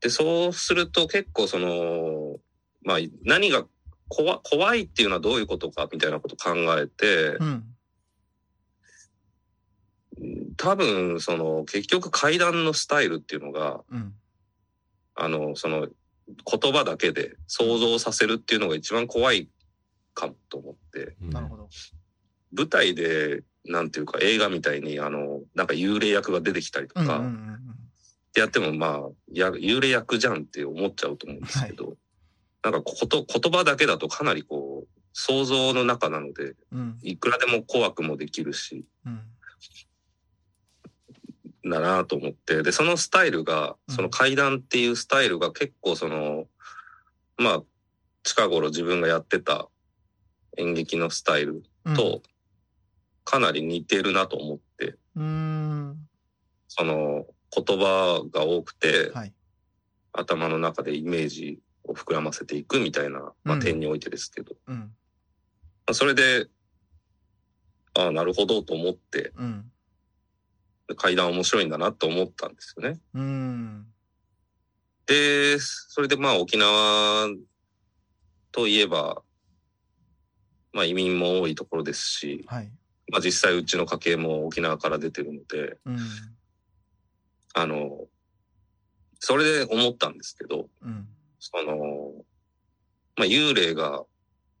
[0.00, 2.36] で、そうすると結構その、
[2.84, 3.64] まあ何が
[4.08, 7.64] 怖怖いっていうのはどういうことかみたいなこと考えて、うん
[10.56, 14.12] 多分、その、結局階段のスタイルっていうのが、うん、
[15.14, 15.88] あの、その、
[16.44, 19.48] 言葉だけで想像させるっていうのが一番怖い
[20.14, 21.16] かもと思って。
[21.20, 21.68] なるほど。
[22.52, 29.00] 舞台で、なんていうか映画みたいに、あの、なんか幽霊役が出てきたりとか、ってやっても、まあ、
[29.32, 31.96] や、幽霊役じゃんって思っちゃうと思うんですけど、はい、
[32.64, 39.20] なんかこと、言葉だけだとかなりこう、想像の中なので、うん、いくらでも怖くもできるし、うん
[41.64, 46.46] だなと思って、で、そのスタイルが、その階段っていうスタイルが結構その、
[47.36, 47.62] まあ、
[48.22, 49.68] 近頃自分がやってた
[50.56, 51.62] 演劇のスタイル
[51.96, 52.22] と、
[53.24, 55.96] かなり似てるなと思って、うん、
[56.68, 59.32] その言葉が多くて、はい、
[60.12, 64.92] 頭の中でイメージを膨らませていくみたいな、まあ、点においてですけど、うん、
[65.92, 66.48] それで、
[67.94, 69.70] ああ、なるほどと思って、うん
[70.94, 72.98] 階段面白いんだなと思ったんですよね。
[73.14, 73.86] うん。
[75.06, 77.28] で、それでまあ沖縄
[78.52, 79.22] といえば、
[80.72, 82.70] まあ移民も多いところですし、はい、
[83.10, 85.98] まあ実際うちの家系も沖縄から出てるので、うん、
[87.54, 88.06] あの、
[89.18, 92.12] それで思ったんですけど、うん、その、
[93.16, 94.04] まあ幽霊が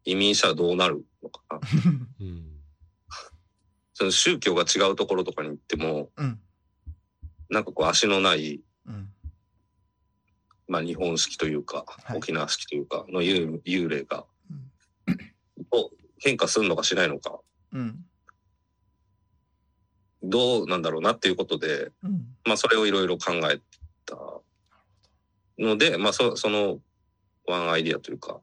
[0.04, 1.60] 移民者はどうなるのかな。
[2.20, 2.49] うん
[4.00, 6.40] その宗教が違うところとかに行っても、うん、
[7.50, 9.08] なんかこう足のない、うん、
[10.68, 14.24] まあ日本式というか、はい、沖縄式というかの幽幽霊が、
[15.06, 15.16] うん、
[15.70, 17.40] を変化するのかしないのか、
[17.74, 17.98] うん、
[20.22, 23.60] どうなんだろうなっていうことで、うん、まあそれをいろいろ考え
[24.06, 24.16] た
[25.58, 26.78] ので、まあそその
[27.46, 28.40] ワンアイディアというか、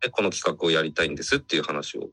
[0.00, 2.10] でこの企画をやりたいんですっていう話を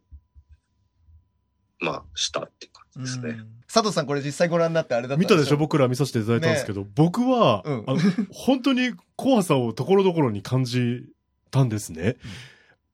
[1.84, 3.44] まあ、したっていう感じですね。
[3.72, 5.58] 佐藤さん、これ実際ご覧になってあれだった見たでしょ？
[5.58, 8.00] 僕ら見させていただいたんですけど、ね、僕は、うん、あの、
[8.32, 11.06] 本当に怖さをところどころに感じ
[11.52, 12.16] たんですね。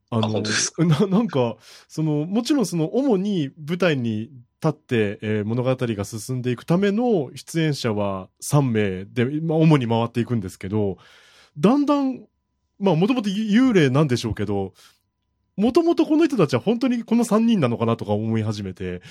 [0.10, 10.98] あの、あななんか、その、もちろんその、主に舞台に立って、えー、物語が進んでいくための出演者は3名で、まあ、主に回っていくんですけど、
[11.58, 12.26] だんだん、
[12.80, 14.74] まあ、もともと幽霊なんでしょうけど、
[15.60, 19.02] もともとこの人たちは本当にこの3人なのかなとか思い始めて、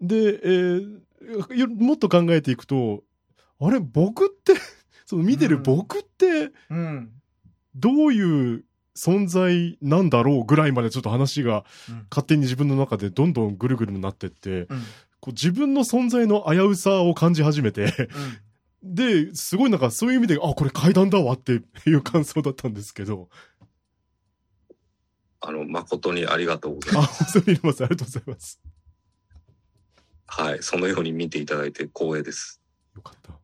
[0.00, 3.02] で、えー、もっと考えていくと、
[3.60, 4.54] あれ、僕って
[5.04, 6.50] その見てる僕って、
[7.74, 8.64] どういう
[8.96, 11.66] 存在なんだろうぐらいまでちょっと話が
[12.10, 14.66] 勝手に自分の中でどんどんぐるぐるになってって、
[15.20, 18.08] こう自分の存在の危うさを感じ始めて、
[18.82, 23.28] うん、で、すごいなんかそういう意味で、あ、これ階段だわっていう感想だったんですけど。
[25.40, 27.22] あの、誠にありがとうございます。
[27.22, 27.84] あ、恐れ入れます。
[27.84, 28.60] ありがとうございます。
[30.26, 32.60] はい、そのように見ていただいて光栄です。
[32.94, 33.38] よかった。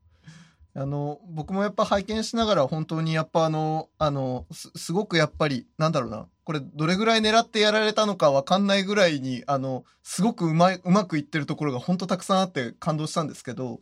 [0.77, 13.79] あの、僕もやっぱ拝見しながら本当にやっぱあの、あの、す、すごくやっぱり、なんだろうな、これどれぐらい狙ってやられたのかわかんないぐらいに、あの、すごくうまい、うまくいってるところが本当たくさんあって感動したんですけど、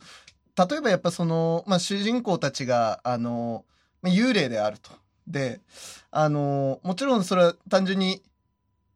[0.55, 3.65] 例えばやっぱその、まあ、主人公たちが、あの、
[4.03, 4.91] 幽霊であると。
[5.27, 5.61] で、
[6.11, 8.21] あの、もちろんそれは単純に、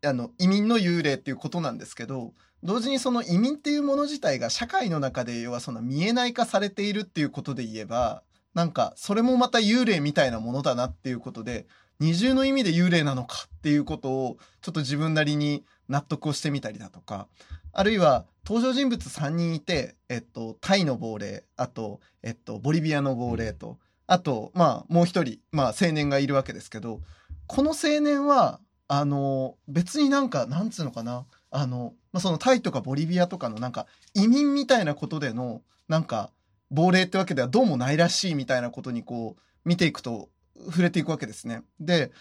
[0.04, 11.68] あの、移民の幽霊っていうことなんですけど、同時にその移民っていうもの自体が社会の中で要はその見えない化されているっていうことで言えば、なんかそれもまた幽霊みたいなものだなっていうことで、
[12.00, 17.28] 二重の意味で幽霊なのかっていうことをちょっと自分なりに納得をしてみたりだとか、
[17.72, 27.02] あるいは登場人物3人いて、えっと、タイの亡霊、あと、えっと、ボリビアの亡霊と、あと、まあ、もう一人、まあ、青年がいるわけですけど、
[27.46, 36.32] この青年は、あの、別になんか、なんつうのかな、あの、まあ、そのタイとかボリビアとかのなんか移民みたいなことでのなんか
[36.72, 40.30] 亡霊ってわけではどうもないらしいみたいなことにこう見ていくと
[40.66, 41.62] 触れていくわけですね。
[41.80, 42.12] で、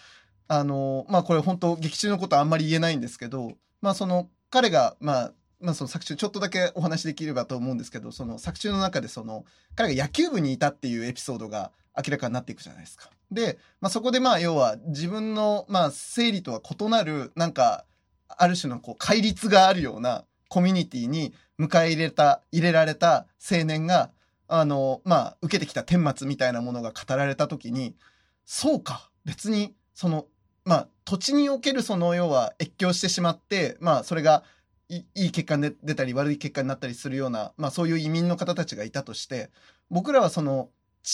[0.47, 13.09] あの、まあこれ本当劇中のことはあんまり言えないんですけど、まあその彼が、まあ、まあその作中ちょっとだけお話できればと思うんですけど、その作中の中でその彼が野球部にいたっていうエピソードが明らかになっていくじゃないですか。
[13.31, 17.85] で、まあそこでまあ要は自分のまあ生理とは異なるなんか
[18.27, 24.11] ある種のこう戒律があるようなコミュニティに迎え入れた、入れられた青年が、
[24.47, 27.95] あの、まあ、受けてきた顛末みたいなものが語られた時に、
[28.45, 30.25] そうか、別に、その、
[30.63, 34.43] まあ、土地におけるその、要は越境してしまって、まあ、それが
[34.89, 39.49] いい結果に出たり悪い結果になったりするような、まあ、そういう移民の方たちがいたとして、
[39.89, 40.69] 僕らはその、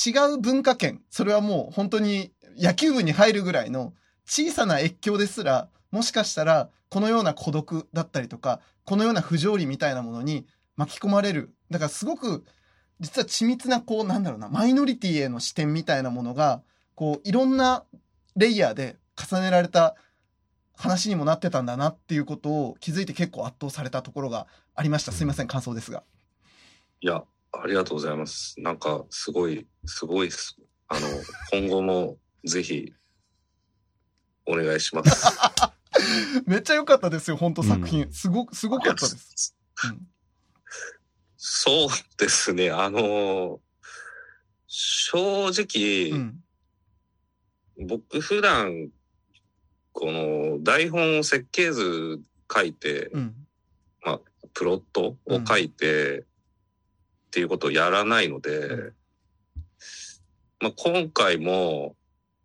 [0.05, 3.93] 違う文化圏、それはもう本当に野球部に入るぐらいの
[4.25, 11.53] 小さな越境ですら、もしかしたらこのような孤独だったりとかこのような不条理みたいなものに巻き込まれる。
[11.69, 12.43] だからすごく
[12.99, 16.61] 実は緻密なこうなんだろうなマイノリティへの視点みたいなものが
[16.95, 17.83] こういろんな
[18.35, 19.95] レイヤーで重ねられた
[20.75, 25.11] 話にもなってたんだなっていうことを気づいて結構圧倒されたところがありました。
[25.11, 26.03] すいません感想ですが。
[27.01, 28.59] いやありがとうございます。
[28.59, 30.57] なんかすごいすごいです
[30.87, 31.07] あの
[31.51, 32.93] 今後もぜひ
[34.45, 35.27] お願いします。
[36.45, 38.05] めっちゃ良かったですよ、本当作品。
[38.05, 39.55] うん、すご、すごかったです。
[39.85, 40.07] うん、
[41.37, 43.59] そうですね、あのー、
[44.67, 46.43] 正直、うん、
[47.87, 48.89] 僕普段、
[49.93, 52.19] この台本を設計図
[52.53, 53.11] 書いて、
[54.03, 54.19] まあ、
[54.53, 56.25] プロットを書いて、っ
[57.31, 58.91] ていうことをやらないので、
[60.59, 61.95] まあ、今回も、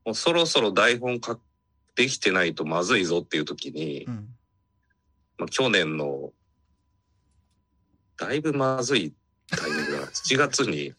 [0.05, 1.39] もうそろそろ台本書
[1.95, 4.29] できてないとまずいぞっていう時に、うん、
[5.37, 6.33] まあ、去年の
[8.17, 9.13] だいぶまずい
[9.51, 10.07] タイミングだな。
[10.13, 10.95] 7月に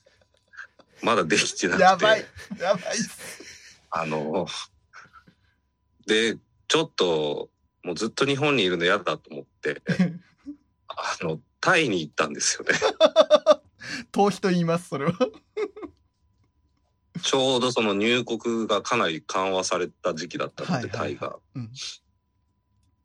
[1.02, 1.84] まだできてなくて。
[1.84, 2.26] やばい
[2.60, 2.84] やばい
[3.92, 4.48] あの
[6.10, 7.50] でちょっと
[7.84, 9.84] もうずっと日本にいるの嫌だと思って
[10.88, 12.72] あのタイに行ったんですよね。
[14.12, 15.13] 逃避と言いますそれは。
[17.22, 21.38] ちょうどその入国がかなり緩和された時期だったので、タイが。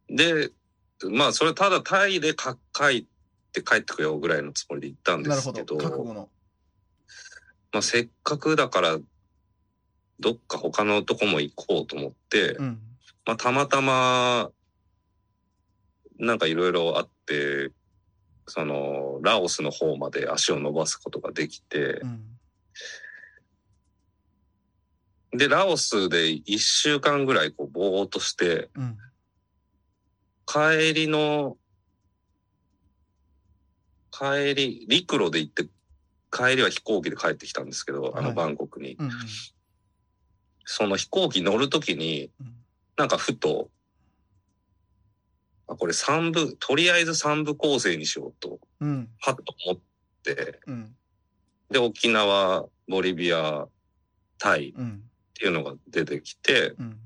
[0.08, 0.50] で、
[1.10, 3.06] まあそれただタイで書い
[3.52, 6.30] て帰ってくよぐらいのつもりで行ったんですけど、ど。
[7.72, 8.98] まあせっかくだから
[10.20, 12.80] どっか他のとこも行こうと思って、うん、
[13.26, 14.50] まあたまたま
[16.18, 17.70] なんかいろいろあって、
[18.46, 22.20] そのラオスの方まで足を伸ばすことができて、うん。
[25.38, 28.96] で、ラオスで一週間ぐらいこうぼーっとして、うん、
[30.46, 31.56] 帰りの、
[34.12, 35.64] 帰り、陸路で行って、
[36.31, 38.94] 帰りは飛行機で帰ってきたんですけど、はい、あのバンコクに。
[38.94, 39.12] うんうん、
[40.64, 42.31] その飛行機乗るときに、
[42.96, 43.70] なんかふと、
[45.66, 49.80] あ、これ三部、とりあえず三部構成にしようと、うん、はっと思っ
[50.22, 50.94] て、うん、
[51.70, 53.66] で、沖縄、ボリビア、
[54.38, 55.04] タイ、うん。
[55.34, 56.96] っていうのが出てきて、うん、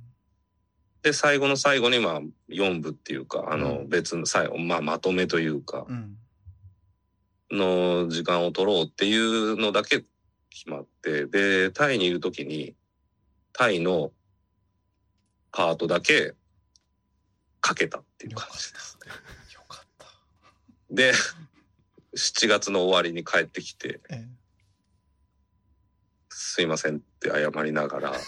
[1.03, 2.21] で、最後の最後にまあ
[2.51, 5.87] 4部っていうか、あの別の最後、まあまとめというか、
[7.51, 10.05] の時間を取ろうっていうのだけ
[10.51, 12.75] 決まって、で、タイにいるときに、
[13.55, 14.13] タイの
[15.53, 16.35] パートだけ
[17.61, 19.13] かけたっていう感じですね。
[19.55, 20.07] よかった。
[20.91, 21.13] で、
[22.17, 24.27] 7月の終わりに帰ってきて、ええ、
[26.31, 28.13] すいませんって謝りながら、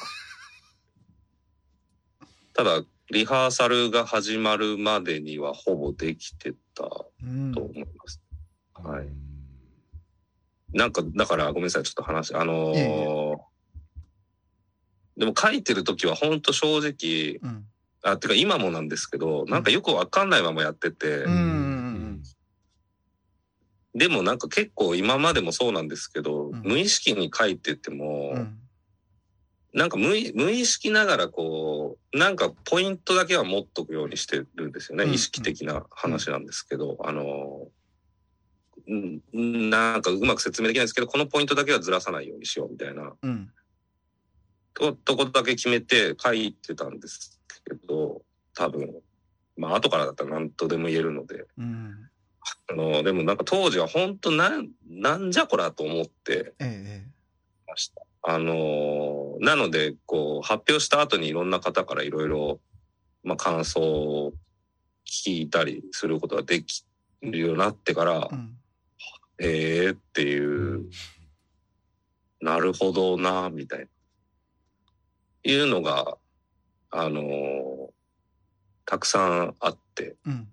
[2.55, 7.07] ただ、リハーサルが始まるまでにはほぼできてたと
[7.55, 8.21] 思います。
[8.79, 9.09] うん、はい。
[10.73, 13.50] なんか、だからごめんなさい、ちょっと話、あのーいやいや
[15.21, 17.65] でも書いてる時は本当正直、うん、
[18.03, 22.23] あ、てか今もなんですけど、なんかよくわかんないままやってて、うん、
[23.95, 28.47] でもなんか結構今までもそうなんですけど、うん、無意識に書いてても、
[29.75, 35.05] なんか無無意識ながらこう、なんかポイントだけは持っとくようにしてるんですよね。
[35.05, 37.69] 意識的な話なんですけど、あの、
[39.35, 43.51] なんかうまく説明できないですけど、このポイントだけはずらさないようにしようみたいな、うん、
[44.81, 48.23] ととこだけ決めて書いてたんですけど、
[48.55, 48.95] 多分、
[49.59, 52.09] まあ後からだったら何とでも言えるので、うん、
[52.71, 56.55] あの、でもなんか当時は本当なん、なんじゃこらと思って。
[57.67, 58.01] ました。
[58.01, 62.61] ええ、あの、なので、こう、発表した後にいろんな方からいろいろ、
[63.23, 64.33] まあ感想を
[65.07, 66.85] 聞いたりすることができ
[67.21, 68.57] るようになってから、うん。
[69.43, 70.89] ええー、っていう、
[72.41, 73.87] なるほどな、みたいな。
[75.43, 76.17] いうのが、
[76.91, 77.91] あのー、
[78.85, 80.49] たくさんあって、うん、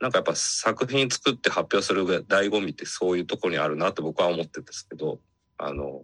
[0.00, 5.20] なんかやっぱ作品作って発表する醍醐味ってそういうところにあるなって僕は思ってるんですけど、
[5.58, 6.02] あの、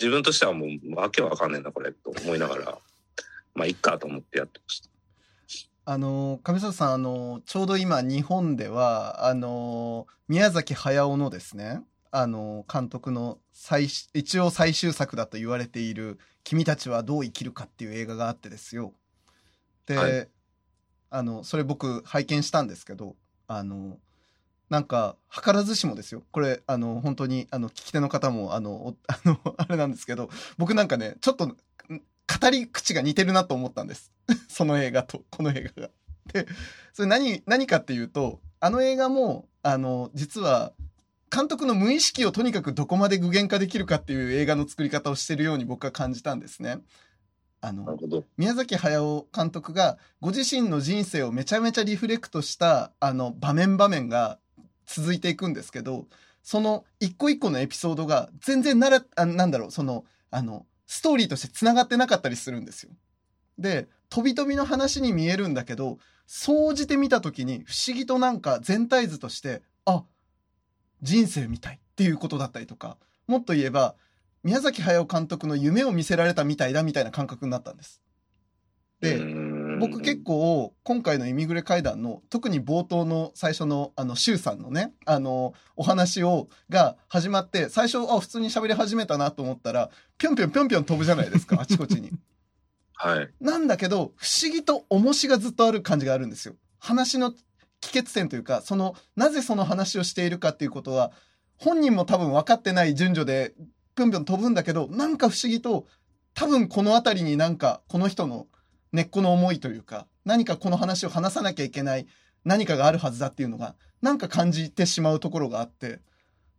[0.00, 2.78] 自分としてはもうわけわかんねえな、これ、と思いながら、
[3.54, 4.88] まあ、いっかと思ってやってました。
[5.86, 11.82] あの上里さんあのちょうど今日本ではあの宮崎駿のですね
[12.14, 18.92] あの監督の最一応最終作だと言われている「君たちはどう生きるか」っていう映画があってですよ。
[19.86, 20.28] で、はい、
[21.10, 23.16] あのそれ僕拝見したんですけど
[23.48, 23.98] あの
[24.70, 31.56] なんか図らずしもですよこれあの本当にあの聞き手の方もあの あのあれなんですけど僕なんかねちょっと
[32.26, 34.12] 語り口が似てるなと思ったんです。
[34.48, 35.90] その映画と、この映画が。
[36.32, 36.46] で、
[36.92, 40.72] それ何、何かっていうと、あの映画も、あの、実は、
[41.34, 46.78] 監督の無意識をとにかくどこまで具現化できるかっていう映画の作り方をしてるように僕は感じたんですね。
[47.60, 47.98] あの、
[48.36, 54.38] 宮崎駿監督がご自身の人生をめちゃめちゃリフレクトした、あの、場面場面が
[54.86, 56.06] 続いていくんですけど、
[56.44, 62.92] その一個一個のエピソードが全然なら、あなんだろう、その、あの、ストーリーとして繋がってなかったりするんですよ。
[63.58, 70.04] で、飛び飛びの話に見えるんだけど、総じて見た時に不思議となんか全体図として、あ、
[71.02, 73.94] 人生みたいっていうことだったりとか、もっと言えば、
[74.42, 78.02] 宮崎駿監督の夢を見せられたみたいだみたいな感覚になったんです。
[79.00, 79.18] で、
[79.78, 92.12] 僕結構今回のイミグレ会談の特に冒頭の最初のあの周さんのねあのお話をが始まって最初あ普通に喋り始めたなと思ったらぴょんぴょんぴょんぴょん飛ぶじゃないですか あちこちに。
[92.94, 93.30] はい。
[93.40, 96.54] なんだけど不思議と重しがずっとある感じがあるんですよ。
[96.78, 97.32] 話の
[97.88, 101.12] 帰結点というかそのなぜその話をしているかっていうことは
[101.56, 103.54] 本人も多分分かってない順序で
[103.94, 105.86] ぴょんぴょん飛ぶんだけどなんか不思議と
[106.34, 108.46] 多分この辺りになんかこの人の
[108.94, 112.06] 根っこの思いというか、何かこの話を話さなきゃいけない
[112.44, 115.98] 何かがあるはずだっていうのが、なんか感じてしまうところがあって、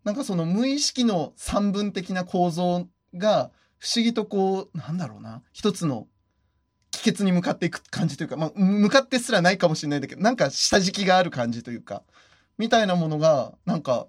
[0.04, 6.08] なんかその無意識の三分的な構造が不思議とこう、なんだろうな、一つの
[7.06, 12.02] 帰結に向かっていく感じというか、まあ、向かってすらないかもしれないんだけど、なんか下敷きがある感じというか、
[12.58, 14.08] みたいなものが、なんか、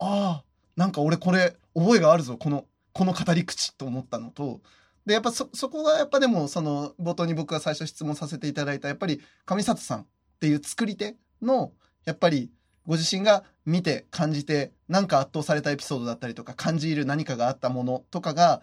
[0.00, 0.44] ああ、
[0.76, 4.60] なんか俺これ覚えがあるぞ、この、この語り口と思ったのと、
[5.06, 10.06] で、やっぱそ、そこがやっぱでも、その、冒頭に僕が最初質問させていただいた、やっぱり上里さんっ
[10.40, 11.72] ていう作り手の、
[12.04, 12.50] やっぱり、
[12.86, 18.62] ご自身が見て感じて、なんか圧倒されたエピソードだったりとか、感じる何かがあったものとかが、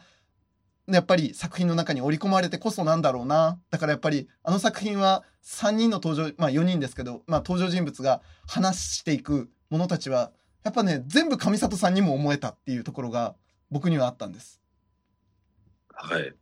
[0.96, 3.60] やっぱり作品の中に織り込まれてこそなんだろうな。
[3.70, 10.32] だからやっぱり、あの作品は3人の登場、まあ4人ですけど、まあ登場人物が話していく者たちは、
[10.64, 13.36] やっぱね、全部上里さんにも思えたっていうところが
[13.72, 14.62] 僕にはあったんです。
[15.94, 16.34] はい。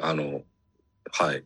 [0.00, 0.42] あの、
[1.10, 1.44] はい。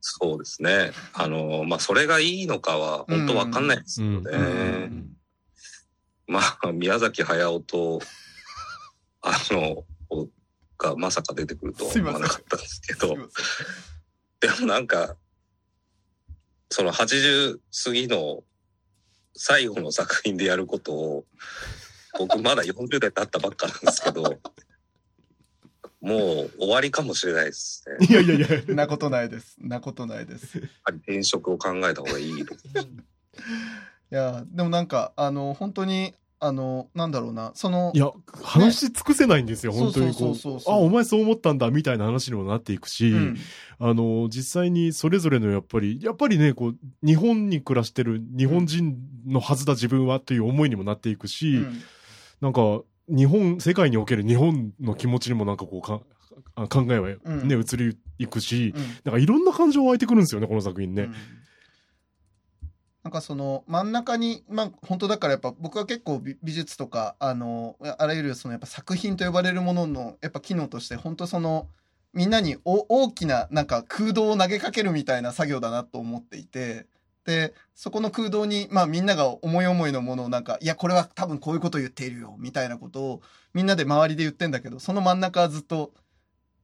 [0.00, 0.92] そうですね。
[1.12, 4.90] あの、まあ、それがいいのかは、本当わかんないですよね。
[6.26, 8.00] まあ、宮崎駿と、
[9.22, 9.84] あの、
[10.78, 13.16] がまさか出てくるとは思わなかったんですけど、
[14.40, 15.16] でもなんか、
[16.70, 18.44] その80過ぎの
[19.34, 21.26] 最後の作品でやることを、
[22.18, 24.38] 僕まだ40代経ったばっかなんですけど、
[26.00, 28.06] もう終わりかもしれないですね。
[28.06, 29.56] いやいやいや、なことないです。
[29.58, 30.58] なことないです。
[30.58, 32.38] やはり転職を考えた方がいい。
[32.40, 32.44] い
[34.10, 37.92] や、でもなんか、あの、本当に、あの、なんだろうな、その。
[37.94, 38.10] いや、
[38.42, 40.58] 話し尽くせないんですよ、ね、本当にこう。
[40.70, 43.36] あ、お前そう思ったんだ、みたいな話にもなっていくし、うん、
[43.80, 51.80] あの、実際にそれぞれのやっぱり、やっぱりね、こう、日本に暮らしてる日本人のはずだ自分はという思いにもなっていくし、うん、
[52.40, 56.00] なんか、日本、世界における日本の気持ちにもなんかこうか、
[56.68, 58.74] 考えはね、うん、移りいくし、
[59.04, 61.08] なんかいろんな感情湧いてくるんですよね、この作品ね。
[63.08, 71.68] なんかその真ん中に、まあ本当だからやっぱ僕は結構美術とか、あの、あらゆるそのやっぱ作品と呼ばれるもののやっぱ機能として本当その、
[72.12, 76.84] みんなに大きななんか空洞を投げかけるみたいな作業だなと思っていて、
[77.24, 83.22] で、そこの空洞に、まあみんなが思い思いのものをなんか、いや、これは多分こういうことを言っているよ、みたいなことを
[83.54, 85.94] みんなで周りで言ってんだけど、その真ん中はずっと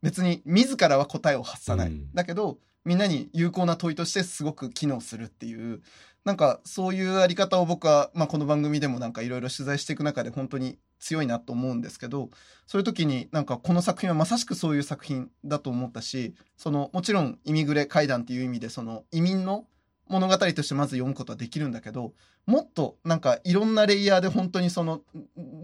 [0.03, 1.89] 別に自らは答えを発さない。
[1.89, 5.81] うん、だけど、みんなに有効な問いとしてすごく機能するっていう、
[6.25, 12.31] なんかそういうあり方を僕は、まあ、この番組でもなんかいろいろ取材していく中で本当に強いなと思うんですけど
[12.67, 19.67] そういう時になんかこの作品はまさしくそういう作品だと思ったしそのもちろん「イミグレ階段」っていう意味でその移民の
[20.09, 22.15] 物語としてまず読むことはできるんだけど
[22.47, 25.03] もっとなんかいろんなレイヤーで本当にその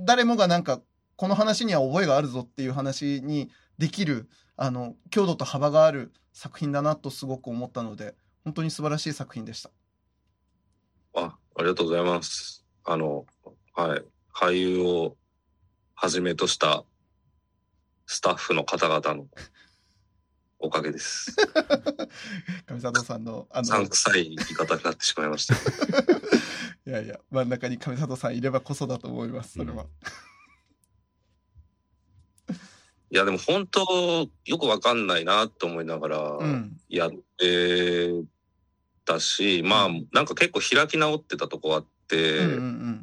[0.05, 0.83] 誰もがなんか
[1.17, 9.71] この話には覚えがあるぞっていう話にできるあの強度と幅がある作品だなとすごく思ったので本当に素晴らしい作品でした。
[11.61, 12.65] あ、ありがとうございます。
[12.85, 13.27] あの、
[13.75, 14.05] はい。
[14.35, 15.17] 俳優を
[15.95, 16.85] はじめとした
[18.07, 19.27] スタッフの方々の
[20.59, 21.37] おかげです。
[22.67, 23.65] 上里さんの、あの。
[23.67, 25.55] さんくさい言い方になってしまいました。
[26.87, 29.85] いやいや、真ん中に上里さんいればこそだと思います、それは。
[32.49, 32.57] うん、
[33.11, 36.39] いや、でも本当、よくわかんないなと思いながら、
[36.89, 38.25] やって
[39.11, 43.03] たし、まあ、なんか結構開き直ってたとこあって、うんうんうん、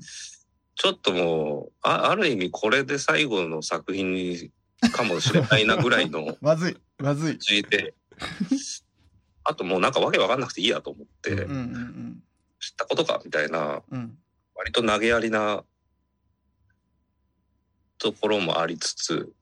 [0.76, 4.52] ちょっともうあ、ある意味これで最後の作品に
[4.94, 6.38] かもしれないなぐらいの。
[6.42, 7.60] まずい、まずい。
[7.60, 7.94] いて、
[9.44, 12.24] あともうなんかわけわかんなくていいやと思って、うんうんうん、
[12.60, 14.18] 知ったことかみたいな、うん、
[14.56, 15.64] 割と投げやりな
[17.98, 19.34] ところもありつつ、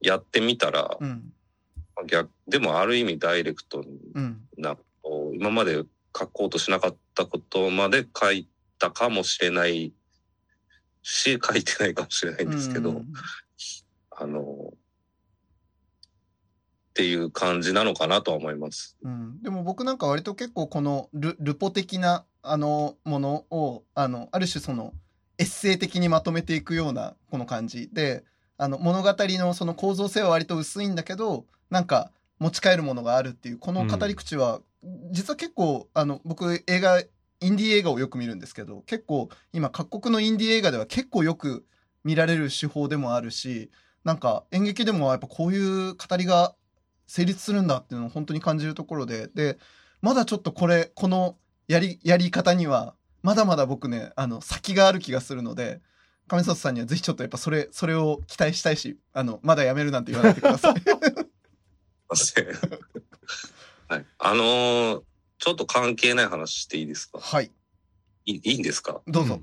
[0.00, 1.32] やってみたら、うん、
[2.06, 3.84] 逆でもある意味ダイレクト
[4.56, 4.76] な
[5.32, 5.84] 今まで
[6.16, 8.48] 書こうとしなかったことまで書い
[8.78, 9.92] たかもしれない
[11.02, 13.12] し、書いてないかもしれないんですけど、うん、
[14.10, 14.76] あの、っ
[16.94, 18.96] ていう感じなのかなとは思います。
[19.02, 24.92] うん、でも僕なんか割と結構このルルポ的なあのものをあのある種その
[25.38, 28.22] エッセイ的にまとめていくようなこの感じで
[28.58, 34.60] あの物語のその構造性は割と薄いんだけどなんか持ち帰るものがあるっていうこの語り口は
[35.10, 41.66] 実は結構あの僕映画インディー映画をよく見るんですけど結構今各国のインディー映画では結構よく
[42.04, 43.70] 見られる手法でもあるし
[44.04, 45.58] なんか演劇でもやっぱこうい
[45.90, 46.54] う語りが
[47.06, 49.58] 成立するんだっていうのを本当に感じるところでで
[50.00, 51.36] まだちょっとこれこの
[51.68, 55.80] やりやり方にはまだまだ僕ねあの先がある気がするので
[56.28, 60.74] 亀里さんにはぜひちょっとやっぱそれそれを期待したいしあのまだやめるなんて言わないでください。
[63.88, 64.06] はい。
[64.18, 65.02] あのー、
[65.38, 67.18] ちょっと関係ない話していいですか？
[67.20, 67.50] はい。
[68.26, 69.02] いいいんですか？
[69.06, 69.40] どうぞ。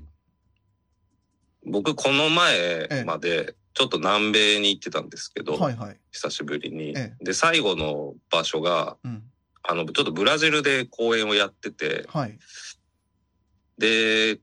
[1.64, 6.90] 僕、この前まで、ちょっと南米に行ってたんですけど、はいはい、久しぶりに。
[6.90, 9.22] ええ、で、最後の場所が、うん、
[9.62, 12.36] あの、ちょっとブラジルで公演をやってて、はい、
[13.78, 14.40] で、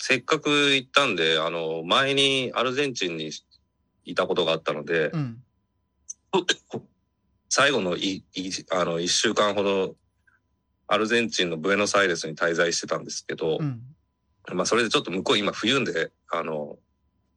[0.00, 3.30] せっかく行ったんで、あの、前にアルゼンチンに
[4.04, 5.42] いたことがあったので、うん、
[7.48, 9.96] 最後のいいあの1週間ほど
[10.86, 13.82] アルゼンチンのブエノスアイレスに滞在してたんですけど、うん、
[14.54, 16.76] まあそれでちょっと向こう今冬であの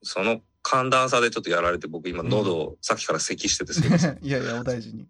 [0.03, 4.19] その寒暖差でちょっとやられて僕今喉をさっきから咳しててすみません。
[4.23, 5.07] いやいやお大事に。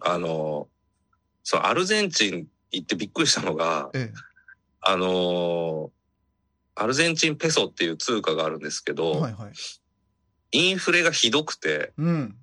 [0.00, 0.68] あの
[1.42, 4.14] そうアルゼンチン行ってびっくりしたのが、ええ、
[4.80, 5.90] あの
[6.74, 9.52] アルゼンチンペソっていう通貨があるんですけど、はいはい、
[10.52, 12.36] インフレがひどくて、うん、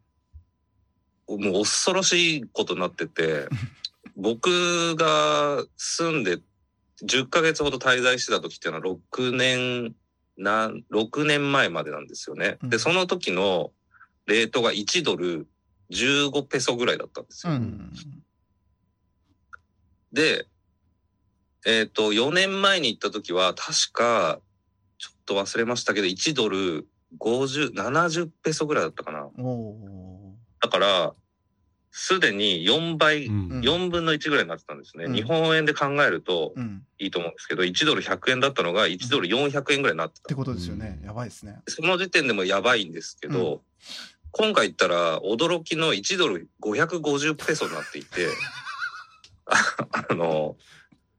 [1.37, 3.47] もう恐ろしいことになってて、
[4.15, 6.39] 僕が住んで
[7.03, 9.95] 10ヶ月ほど滞在してた時っていうのは6年、
[10.37, 12.57] な、6年前までなんですよね。
[12.63, 13.71] で、その時の
[14.25, 15.47] レートが1ドル
[15.91, 17.53] 15ペソぐらいだったんですよ。
[17.53, 17.91] うん、
[20.11, 20.47] で、
[21.65, 24.39] えっ、ー、と、4年前に行った時は確か、
[24.97, 26.87] ちょっと忘れましたけど、1ドル
[27.19, 29.29] 50、70ペソぐらいだったかな。
[30.61, 31.13] だから、
[31.91, 35.05] すでに4倍、うん、4分の1ぐらいになってたんですね。
[35.05, 36.53] うん、日本円で考えると
[36.99, 40.21] いいと思うんですけど、1ドル100円だったのが1ドル400円ぐらいになってた。
[40.21, 40.99] ってことですよね。
[41.03, 41.61] やばいですね。
[41.67, 43.59] その時点でもやばいんですけど、うん、
[44.31, 48.27] 今回言ったら驚きの1ドル550ペソになっていて、
[50.09, 50.57] あの、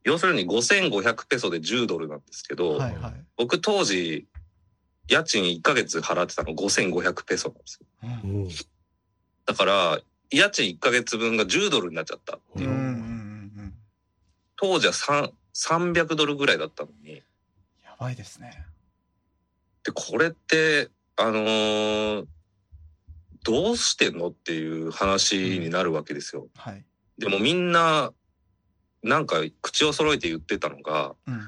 [0.05, 4.27] 要するに5500ペソで10ドルなんですけど、はいはい、僕当時、
[5.09, 7.59] 家賃1ヶ月払ってたの5500ペソなん
[8.47, 8.67] ですよ。
[9.51, 12.91] うん、だから、家賃1ヶ月分が10ドルになっちゃったっていう。
[14.57, 17.23] 当時は300ドルぐらいだったのに。
[17.83, 18.65] やばいですね。
[19.85, 22.27] で、これって、あのー、
[23.43, 26.43] どうしてんのっていう話になるわけですよ。
[26.43, 26.85] うん、はい。
[27.19, 28.13] でもみんな、
[29.03, 31.41] なんか口を揃えて言ってたのが、うん、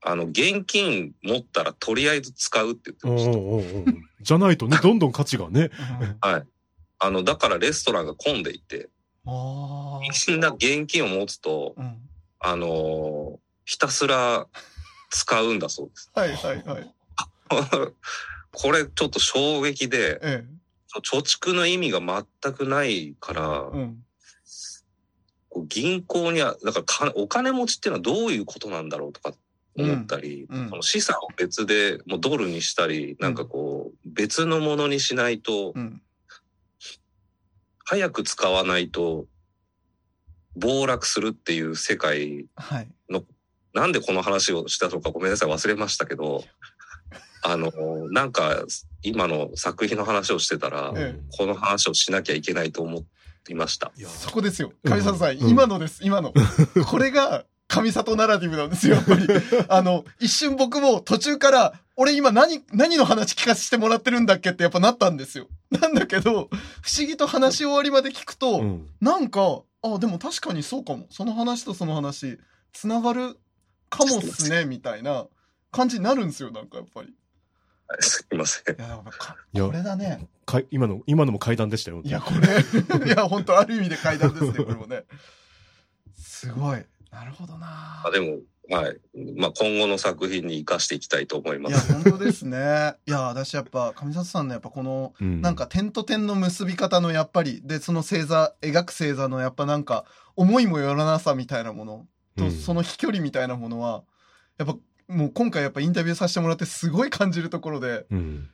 [0.00, 3.30] あの、現金持ったらとりあえず使うって言ってました。
[3.30, 3.84] おうおうおう
[4.22, 5.70] じゃないとね、どんどん価値がね。
[6.22, 6.46] はい。
[6.98, 8.88] あの、だからレストランが混んでいて、
[9.26, 11.96] みんな現金を持つと、うん、
[12.40, 14.46] あのひたすら
[15.10, 16.10] 使うんだそうです。
[16.14, 16.94] はいはいはい。
[18.52, 24.04] これちょっと衝撃で、ええ、貯蓄の意味が全くないから、うん、
[25.66, 29.34] 銀行には、だからお金持ちっていうのはどういうことなんだろうとか
[29.76, 30.70] 思ったり、うん。
[30.72, 35.74] うん、資産を別でもうドルにしたり、なんかこう、別のものにしないと、
[37.84, 39.26] 早く使わないと
[40.56, 42.46] 暴落するっていう世界
[43.10, 43.26] の、はい、
[43.74, 46.44] なんでこの話をしたのかごめんなさい忘れましたけど、
[47.42, 47.70] あの、
[48.10, 48.64] なんか
[49.02, 53.04] 今の作品の話をしてたら、ええ、この話をしなきゃいけないと思
[53.48, 53.92] いました。
[53.96, 54.72] そこですよ。
[54.84, 56.32] 上里さん、うん、今のです、今の。
[56.86, 59.26] これが上里ナラティブなんですよ、やっぱり。
[59.68, 65.48] あの、一瞬僕も途中から、俺今何、何の話聞かせてもらってるんだっけってやっぱなったんですよ。
[65.80, 71.06] なんだけど、不思議と話し終わりまで聞くと、うん、なんか、あ、でも確かにそうかも。
[71.10, 72.38] その話とその話、
[72.72, 73.38] つながる
[73.90, 75.26] かもっすね、みたいな
[75.70, 77.14] 感じになるんですよ、なんかやっぱり。
[78.00, 78.74] すいません。
[78.74, 80.26] いや、これだね。
[80.46, 82.00] か今の、今のも階段でしたよ。
[82.02, 85.04] いや、これ、いや、本当ある意味で階段ですね、これもね。
[86.18, 86.84] すごい。
[87.14, 88.40] なるほどなあでも、
[88.70, 88.98] はい。
[89.36, 91.92] まあ、今後の作品に生かしていきたいと思います。
[91.92, 92.94] いや、本当ですね。
[93.06, 102.06] いや、私やっぱ、上里さんのやっぱこの、うん、なんか点と点の結び方のやっぱり、で、その星座、描く星座のやっぱなんか、思いもよらなさみたいなもの
[102.36, 104.02] と、うん、その飛距離みたいなものは、
[104.58, 104.76] やっぱ、
[105.08, 108.50] もう今回やっぱインタビューさせてもらってすごい感じるところで、うん、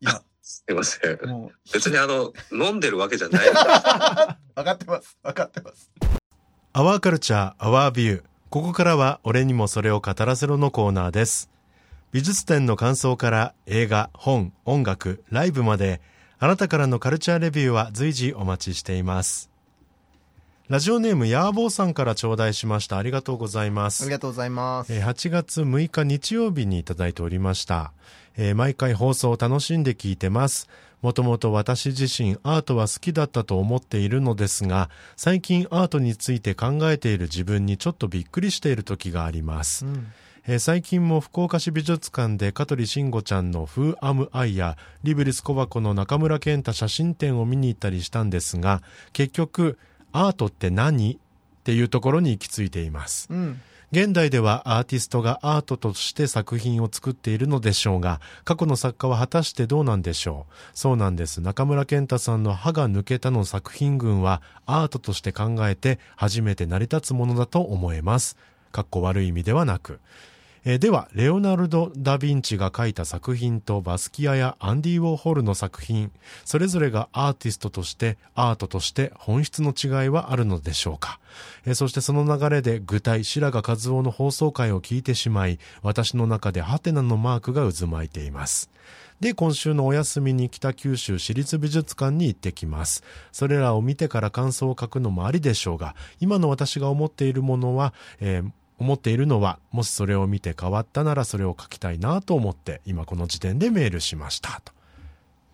[0.00, 1.24] いや、すいません。
[1.28, 3.46] もう別にあの、飲んでるわけじゃない。
[4.56, 5.16] 分かってます。
[5.22, 5.92] 分かってます。
[6.74, 8.22] アワーカルチャー、アワービュー。
[8.48, 11.50] ここからは俺にもそれを語らせろのコーナーです。
[12.12, 16.00] 美術展の感想から映画、本、音楽、ライブまで、
[16.38, 19.50] あなたからのカルチャーレビューは随時お待ちしています。
[20.68, 22.96] ラジオネームヤーボーさんから頂戴しました。
[22.96, 24.04] ありがとうございます。
[24.04, 24.94] ありがとうございます。
[24.94, 27.92] 8月6日日曜日にいただいておりました。
[28.38, 30.70] えー、毎回放送を楽しんで聞いてます。
[31.02, 39.84] もともと私自身アートは好きだったと思っているのですが、最近アートについて考えている自分にちょっとびっくりしている時があります。
[39.84, 40.06] うん
[40.46, 48.82] えー、最近も福岡市美術館で香取慎吾ちゃんのフーアムアイやリブリス小箱の中村健太写真展を見に行ったりしたんですが、
[49.12, 49.78] 結局
[50.12, 51.14] アートって何？
[51.14, 53.28] っていうところに行き着いています。
[53.30, 53.60] うん
[53.92, 60.54] 現代ではアーティストがアートとして作品を作っているのでしょうが、過去の作家は果たしてどうなんでしょう。
[60.72, 61.42] そうなんです。
[61.42, 68.38] 中村健太さんの歯が抜けたの作品群はアートとして考えて初めて成り立つものだと思えます。
[68.70, 70.00] かっこ悪い意味ではなく。
[70.64, 76.12] えー、では、レオナルド・ダ・ヴィンチが書いた作品とバスキアやアンディ・ウォーホルの作品、
[76.44, 81.18] それぞれがアーティストとして、アートとして本質の違いはあるのでしょうか。
[81.66, 88.70] えー、そしてその流れで具体白髪和夫の放送回を聞いてしまい、私の中でハテナのマークが渦巻いています。
[89.18, 93.02] で、今週のお休みに北九州市立美術館に行ってきます。
[93.32, 98.50] それらを見てから感想を書くのもありでしょうが、今の私が思っているものは、えー
[98.82, 104.72] 思っているのは、もしそれを見て変わったならそれを書きたいなと思って、今この時点でメールしましたと。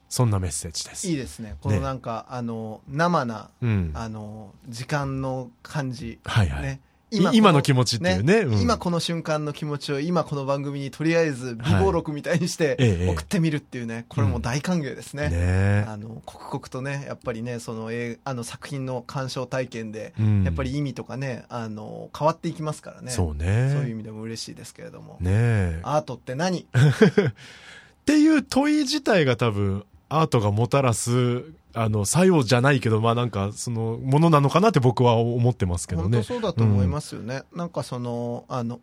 [0.09, 1.07] そんなメッセージです。
[1.09, 1.57] いいですね。
[1.61, 6.19] このなんか、ね、あの、生な、うん、あの、時間の感じ。
[6.25, 6.63] はいはい。
[6.63, 6.81] ね。
[7.11, 15.25] 今今の気持ちっていうね、ねうん、今この瞬間の気持ちを今この番組にとりあえず備忘録みたいにして送ってみるっていうね、これも大歓迎ですね。
[15.25, 15.31] うん。
[15.31, 17.91] ね、あの刻々とねやっぱりねその
[18.25, 23.11] あの作品の鑑賞体験で、うん、やっぱり意味とかねあの変わっていきますからね。
[23.11, 23.71] そうね。
[23.73, 26.67] そういう意味でも嬉しいですけれども、ね、アートって何？
[26.69, 31.45] っていう問い自体が多分アートがもたらす
[31.75, 36.19] あの、作用じゃないけど、まあなんか、その、ものなのかなって僕は思ってますけどね。
[36.19, 37.43] 本当そうだと思いますよね。
[37.53, 38.81] うん、なんかその、あの、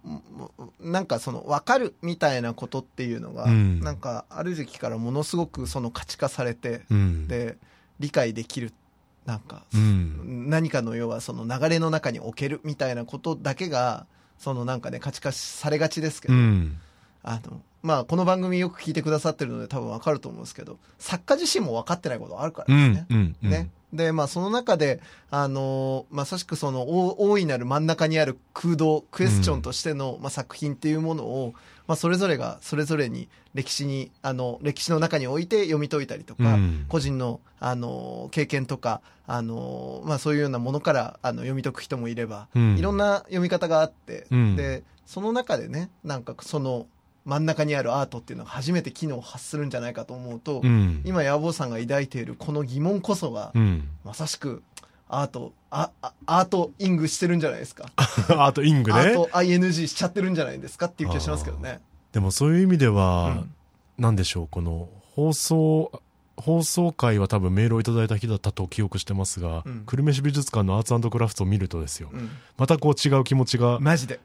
[0.79, 7.57] なんかその、わかるみたいなことっていうのが、うん、なんか、ある時期からものすごくその価値化されて、うん、で、
[7.99, 8.71] 理解できる。
[9.25, 14.05] なんか、何かの要はその流れの中に置けるみたいなことだけが、
[14.37, 16.35] そのなんかね、価値化されがちですけど、
[17.23, 23.05] あの、まあ、この番組よく聞いてくださってるので多分わかると思うんですけど、作家自身も分かってないことあるからですね。
[23.11, 23.69] うんうんうん、ね。
[23.93, 26.87] で、まあ、その中で、あのー、まさしくその、
[27.19, 31.53] 大いなる真ん中にある空洞、クエスチョンとしての、うん、まあ、作品っていうものを、
[31.87, 44.25] まあ、それぞれが、それぞれに歴史に、あの、歴史の中において読み解いたりとか、うん、個人の、あのー、経験とか、あのー、まあ、そういうようなものから、あの、読み解く人もいれば、いろんな読み方があって、
[44.55, 46.87] で、その中でね、なんかその、
[47.25, 54.61] 真ん中にあるアートっていうのが初めて機能を発するんじゃないかと思うと、うん、今野望さんが抱いているこの疑問こそが、うん、まさしく
[55.07, 55.91] アートあ
[56.25, 57.91] アートイングしてるんじゃないですか。
[57.97, 58.99] アートイングね。
[58.99, 61.79] アート ING しちゃってるんじゃないですかっていう気がしますけどね。
[62.11, 63.53] でもそういう意味では、うん、
[63.97, 66.01] なんでしょうこの放送
[66.37, 73.79] 放送回は多分メールをいただいた日だったと記憶してますが、うん、久留米市美術館のアーツクラフトを見るとですよ、うん、またこう違う気持ちが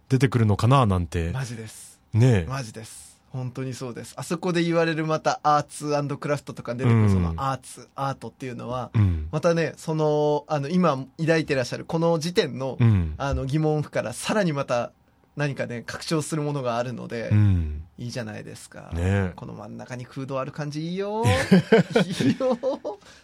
[0.09, 1.31] 出てくるのかななんて。
[1.31, 3.11] マジですねマジです。
[3.33, 4.15] 本当にそうです。
[4.17, 14.93] あそこで言われるまたアーツクラフトとか出てくるそのアーツ、うん、アートっていうのは、うん、またねそのあの今抱いてらっしゃるこの時点のうん、あの疑問符からさらにまた
[15.37, 21.25] 何かね拡張するものがあるので、うん、いいじゃないですか、ね、この真ん中に空洞ある感じいいよ。
[22.05, 22.59] いいよ。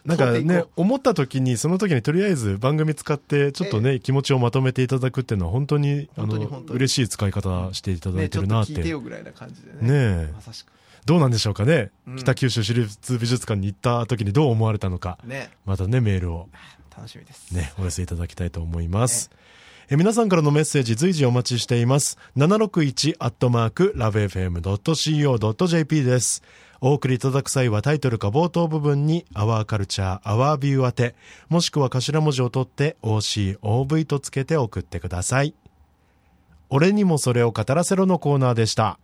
[0.05, 6.37] なんかね思った時にその時にとりあえず番組使ってちょっとね気持ちをまとめていただくっていうのは本当にあの
[6.69, 10.17] 嬉しい使い方していただいてるなって、ね、聞いてよぐらいな感じでね。
[10.25, 10.73] ねまさしく。
[11.05, 16.49] どうなんでしょうかね、うん、北九州市立美術館に行った時にどう思われたのか、ね、またねメールを。
[16.97, 17.55] 楽しみです。
[17.55, 19.37] ねお寄せいただきたいと思います、ね
[19.89, 22.19] え皆さんからのメッセージ随時お待ちしています。
[22.37, 26.43] 761アットマークラブ FM.co.jp です。
[26.81, 31.15] お送りいただく際はタイトルか冒頭部分に Our Culture, Our View 宛て、
[31.49, 35.55] もしくは頭文字を取って OCOV とつけて送ってください。
[36.69, 38.99] 俺にもそれを語らせろのコーナーでした。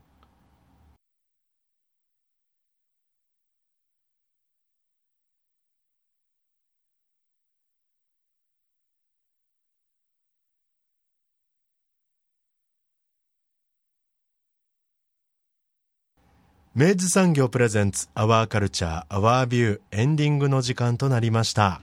[16.75, 21.83] 明治産業プレゼンツアワーカルチャーアワービューエンディングの時間となりました。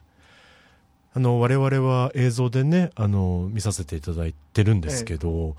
[1.13, 5.55] あの我々は映像でねあの見させていただいてるんですけど、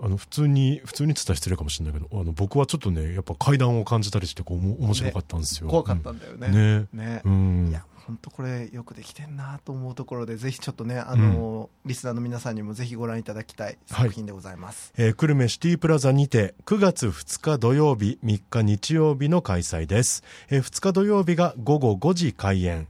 [0.00, 7.06] ええ、あの普通に普通に言ったら失礼かもしれないけどあの僕はちょっとねやっぱ階段を感じたりしてこう面白かったんですよ、ね、怖かったんだよね、うん、ね。
[7.06, 22.88] ね、うん、いや本当これよくできてんなと思うところでぜひちょっとねあの、うん、リスナーの皆さんにもぜひご覧いただきたい作品でございます、はい、えー、久留米シティプラザにて9月2日土曜日3日日曜日の開催です、えー、2日土曜日が午後5時開演。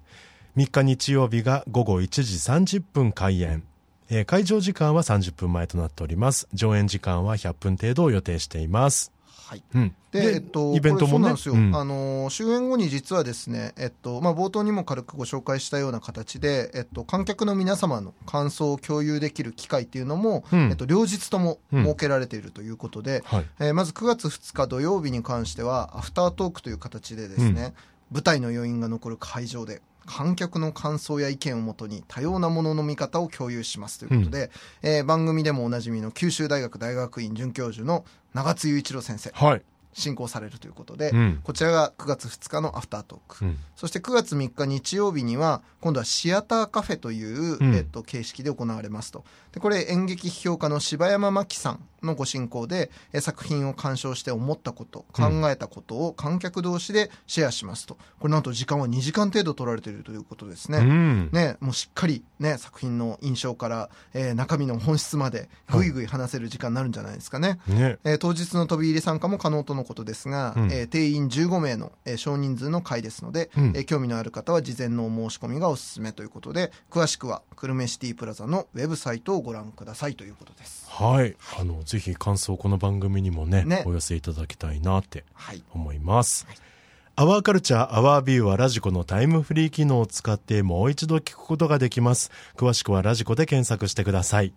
[0.57, 3.62] 3日日曜日が午後1時30分開演。
[4.11, 6.49] えー、会場時間は30分前となっております。
[6.53, 9.12] 上演時間は100分程度を予定しています。
[9.51, 9.64] はい。
[9.74, 11.11] うん、で、えっと、イベントもね。
[11.11, 11.55] そうなんですよ。
[11.55, 27.74] うん、あの、終演後に実はですね、えっと、まあ、冒頭にも軽くご紹介したような形で、えっと、観客の皆様の感想を共有できる機会っていうのも、うん、えっと、両日とも設けられているということで、はい、えー、まず9月2日土曜日に関しては、アフタートークという形でですね、
[28.12, 34.51] 舞台の余韻が残る会場で、観客の感想や意見をもとに多様なものの見方を共有しますということで、
[34.82, 57.96] うん、えー、番組でもおなじみの九州大学大学院准教授の長津雄一郎先生、はい、進行されるということで、うん、こちらが9月2日のアフタートーク、うん、そして9月3日日曜日には今度はシアターカフェという、うん、えっと、形式で行われますとでこれ演劇批評家の柴山真紀さんのご進行でえ作品を鑑賞して思ったこと考えたことを観客同士でシェアしますと。
[58.18, 67.98] これなんと時間は2時間程度取られているということですね,、ねもうしっかり、ね、作品の印象から、えー、中身の本質までぐいぐい話せる時間になるんじゃないですかね、ね。
[68.05, 85.24] えー、当日の飛び入り参加も可能とのことですが、うん、えー、定員15名の、えー、少人数の会ですので、うん、えー、興味のある方は事前のお申し込みがおすすめということで詳しくは久留米シティプラザのウェブサイトをご覧くださいということですはいあのぜひ感想この番組にもね、ね、お寄せいただきたいなって
[85.72, 86.70] 思います、はいはい
[87.16, 92.30] アワーカルチャーアワービューはラジコのタイムフリー機能を使ってもう一度聞くことができます。
[92.57, 94.55] 詳しくはラジコで検索してください。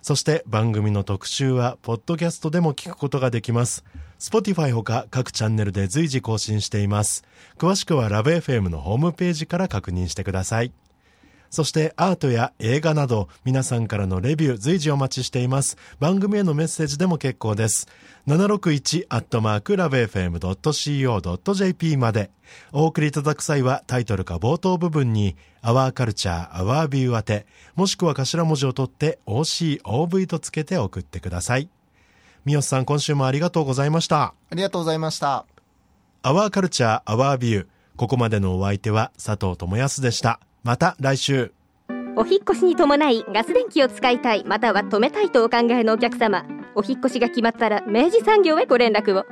[0.00, 3.84] そして番組の特集は、ポッドキャストでも聞くことができます。
[4.18, 7.22] Spotify ほか各チャンネルで随時更新しています。
[7.58, 10.72] 詳しくはラブ f m のホームページから確認してください。
[11.50, 15.76] そしてアートや映画など皆さんからのレビュー随時お待ちしています。
[16.00, 17.86] 番組へのメッセージでも結構です。
[18.26, 22.30] 761アットマークラブ FM.co.jp まで。
[22.72, 31.68] お送りいただく際はタイトルか冒頭部分に Our Culture, Our View 宛て、もしくは頭文字を取って OCOV とつけて送ってください。
[32.44, 34.22] 三好さん、今週もありがとうございました。
[34.22, 35.44] ありがとうございました。
[36.22, 37.66] Our Culture, Our View。
[37.96, 40.40] ここまでのお相手は佐藤智康でした。
[40.66, 41.52] また来週。
[42.16, 46.44] お引越しに伴いガス電気を使いたいまたは止めたいとお考えのお客様。
[46.74, 49.24] お引越しが決まったら明治産業へご連絡を。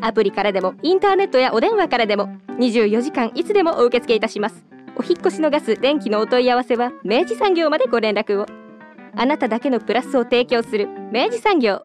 [0.00, 4.64] アプリからでもインターネットやお電話からでも24時間いつでもお受け付けいたします。
[4.96, 8.46] お引越しのガス電気のお問い合わせは明治産業までご連絡を。
[9.14, 11.82] あなただけのプラスを提供する明治産業。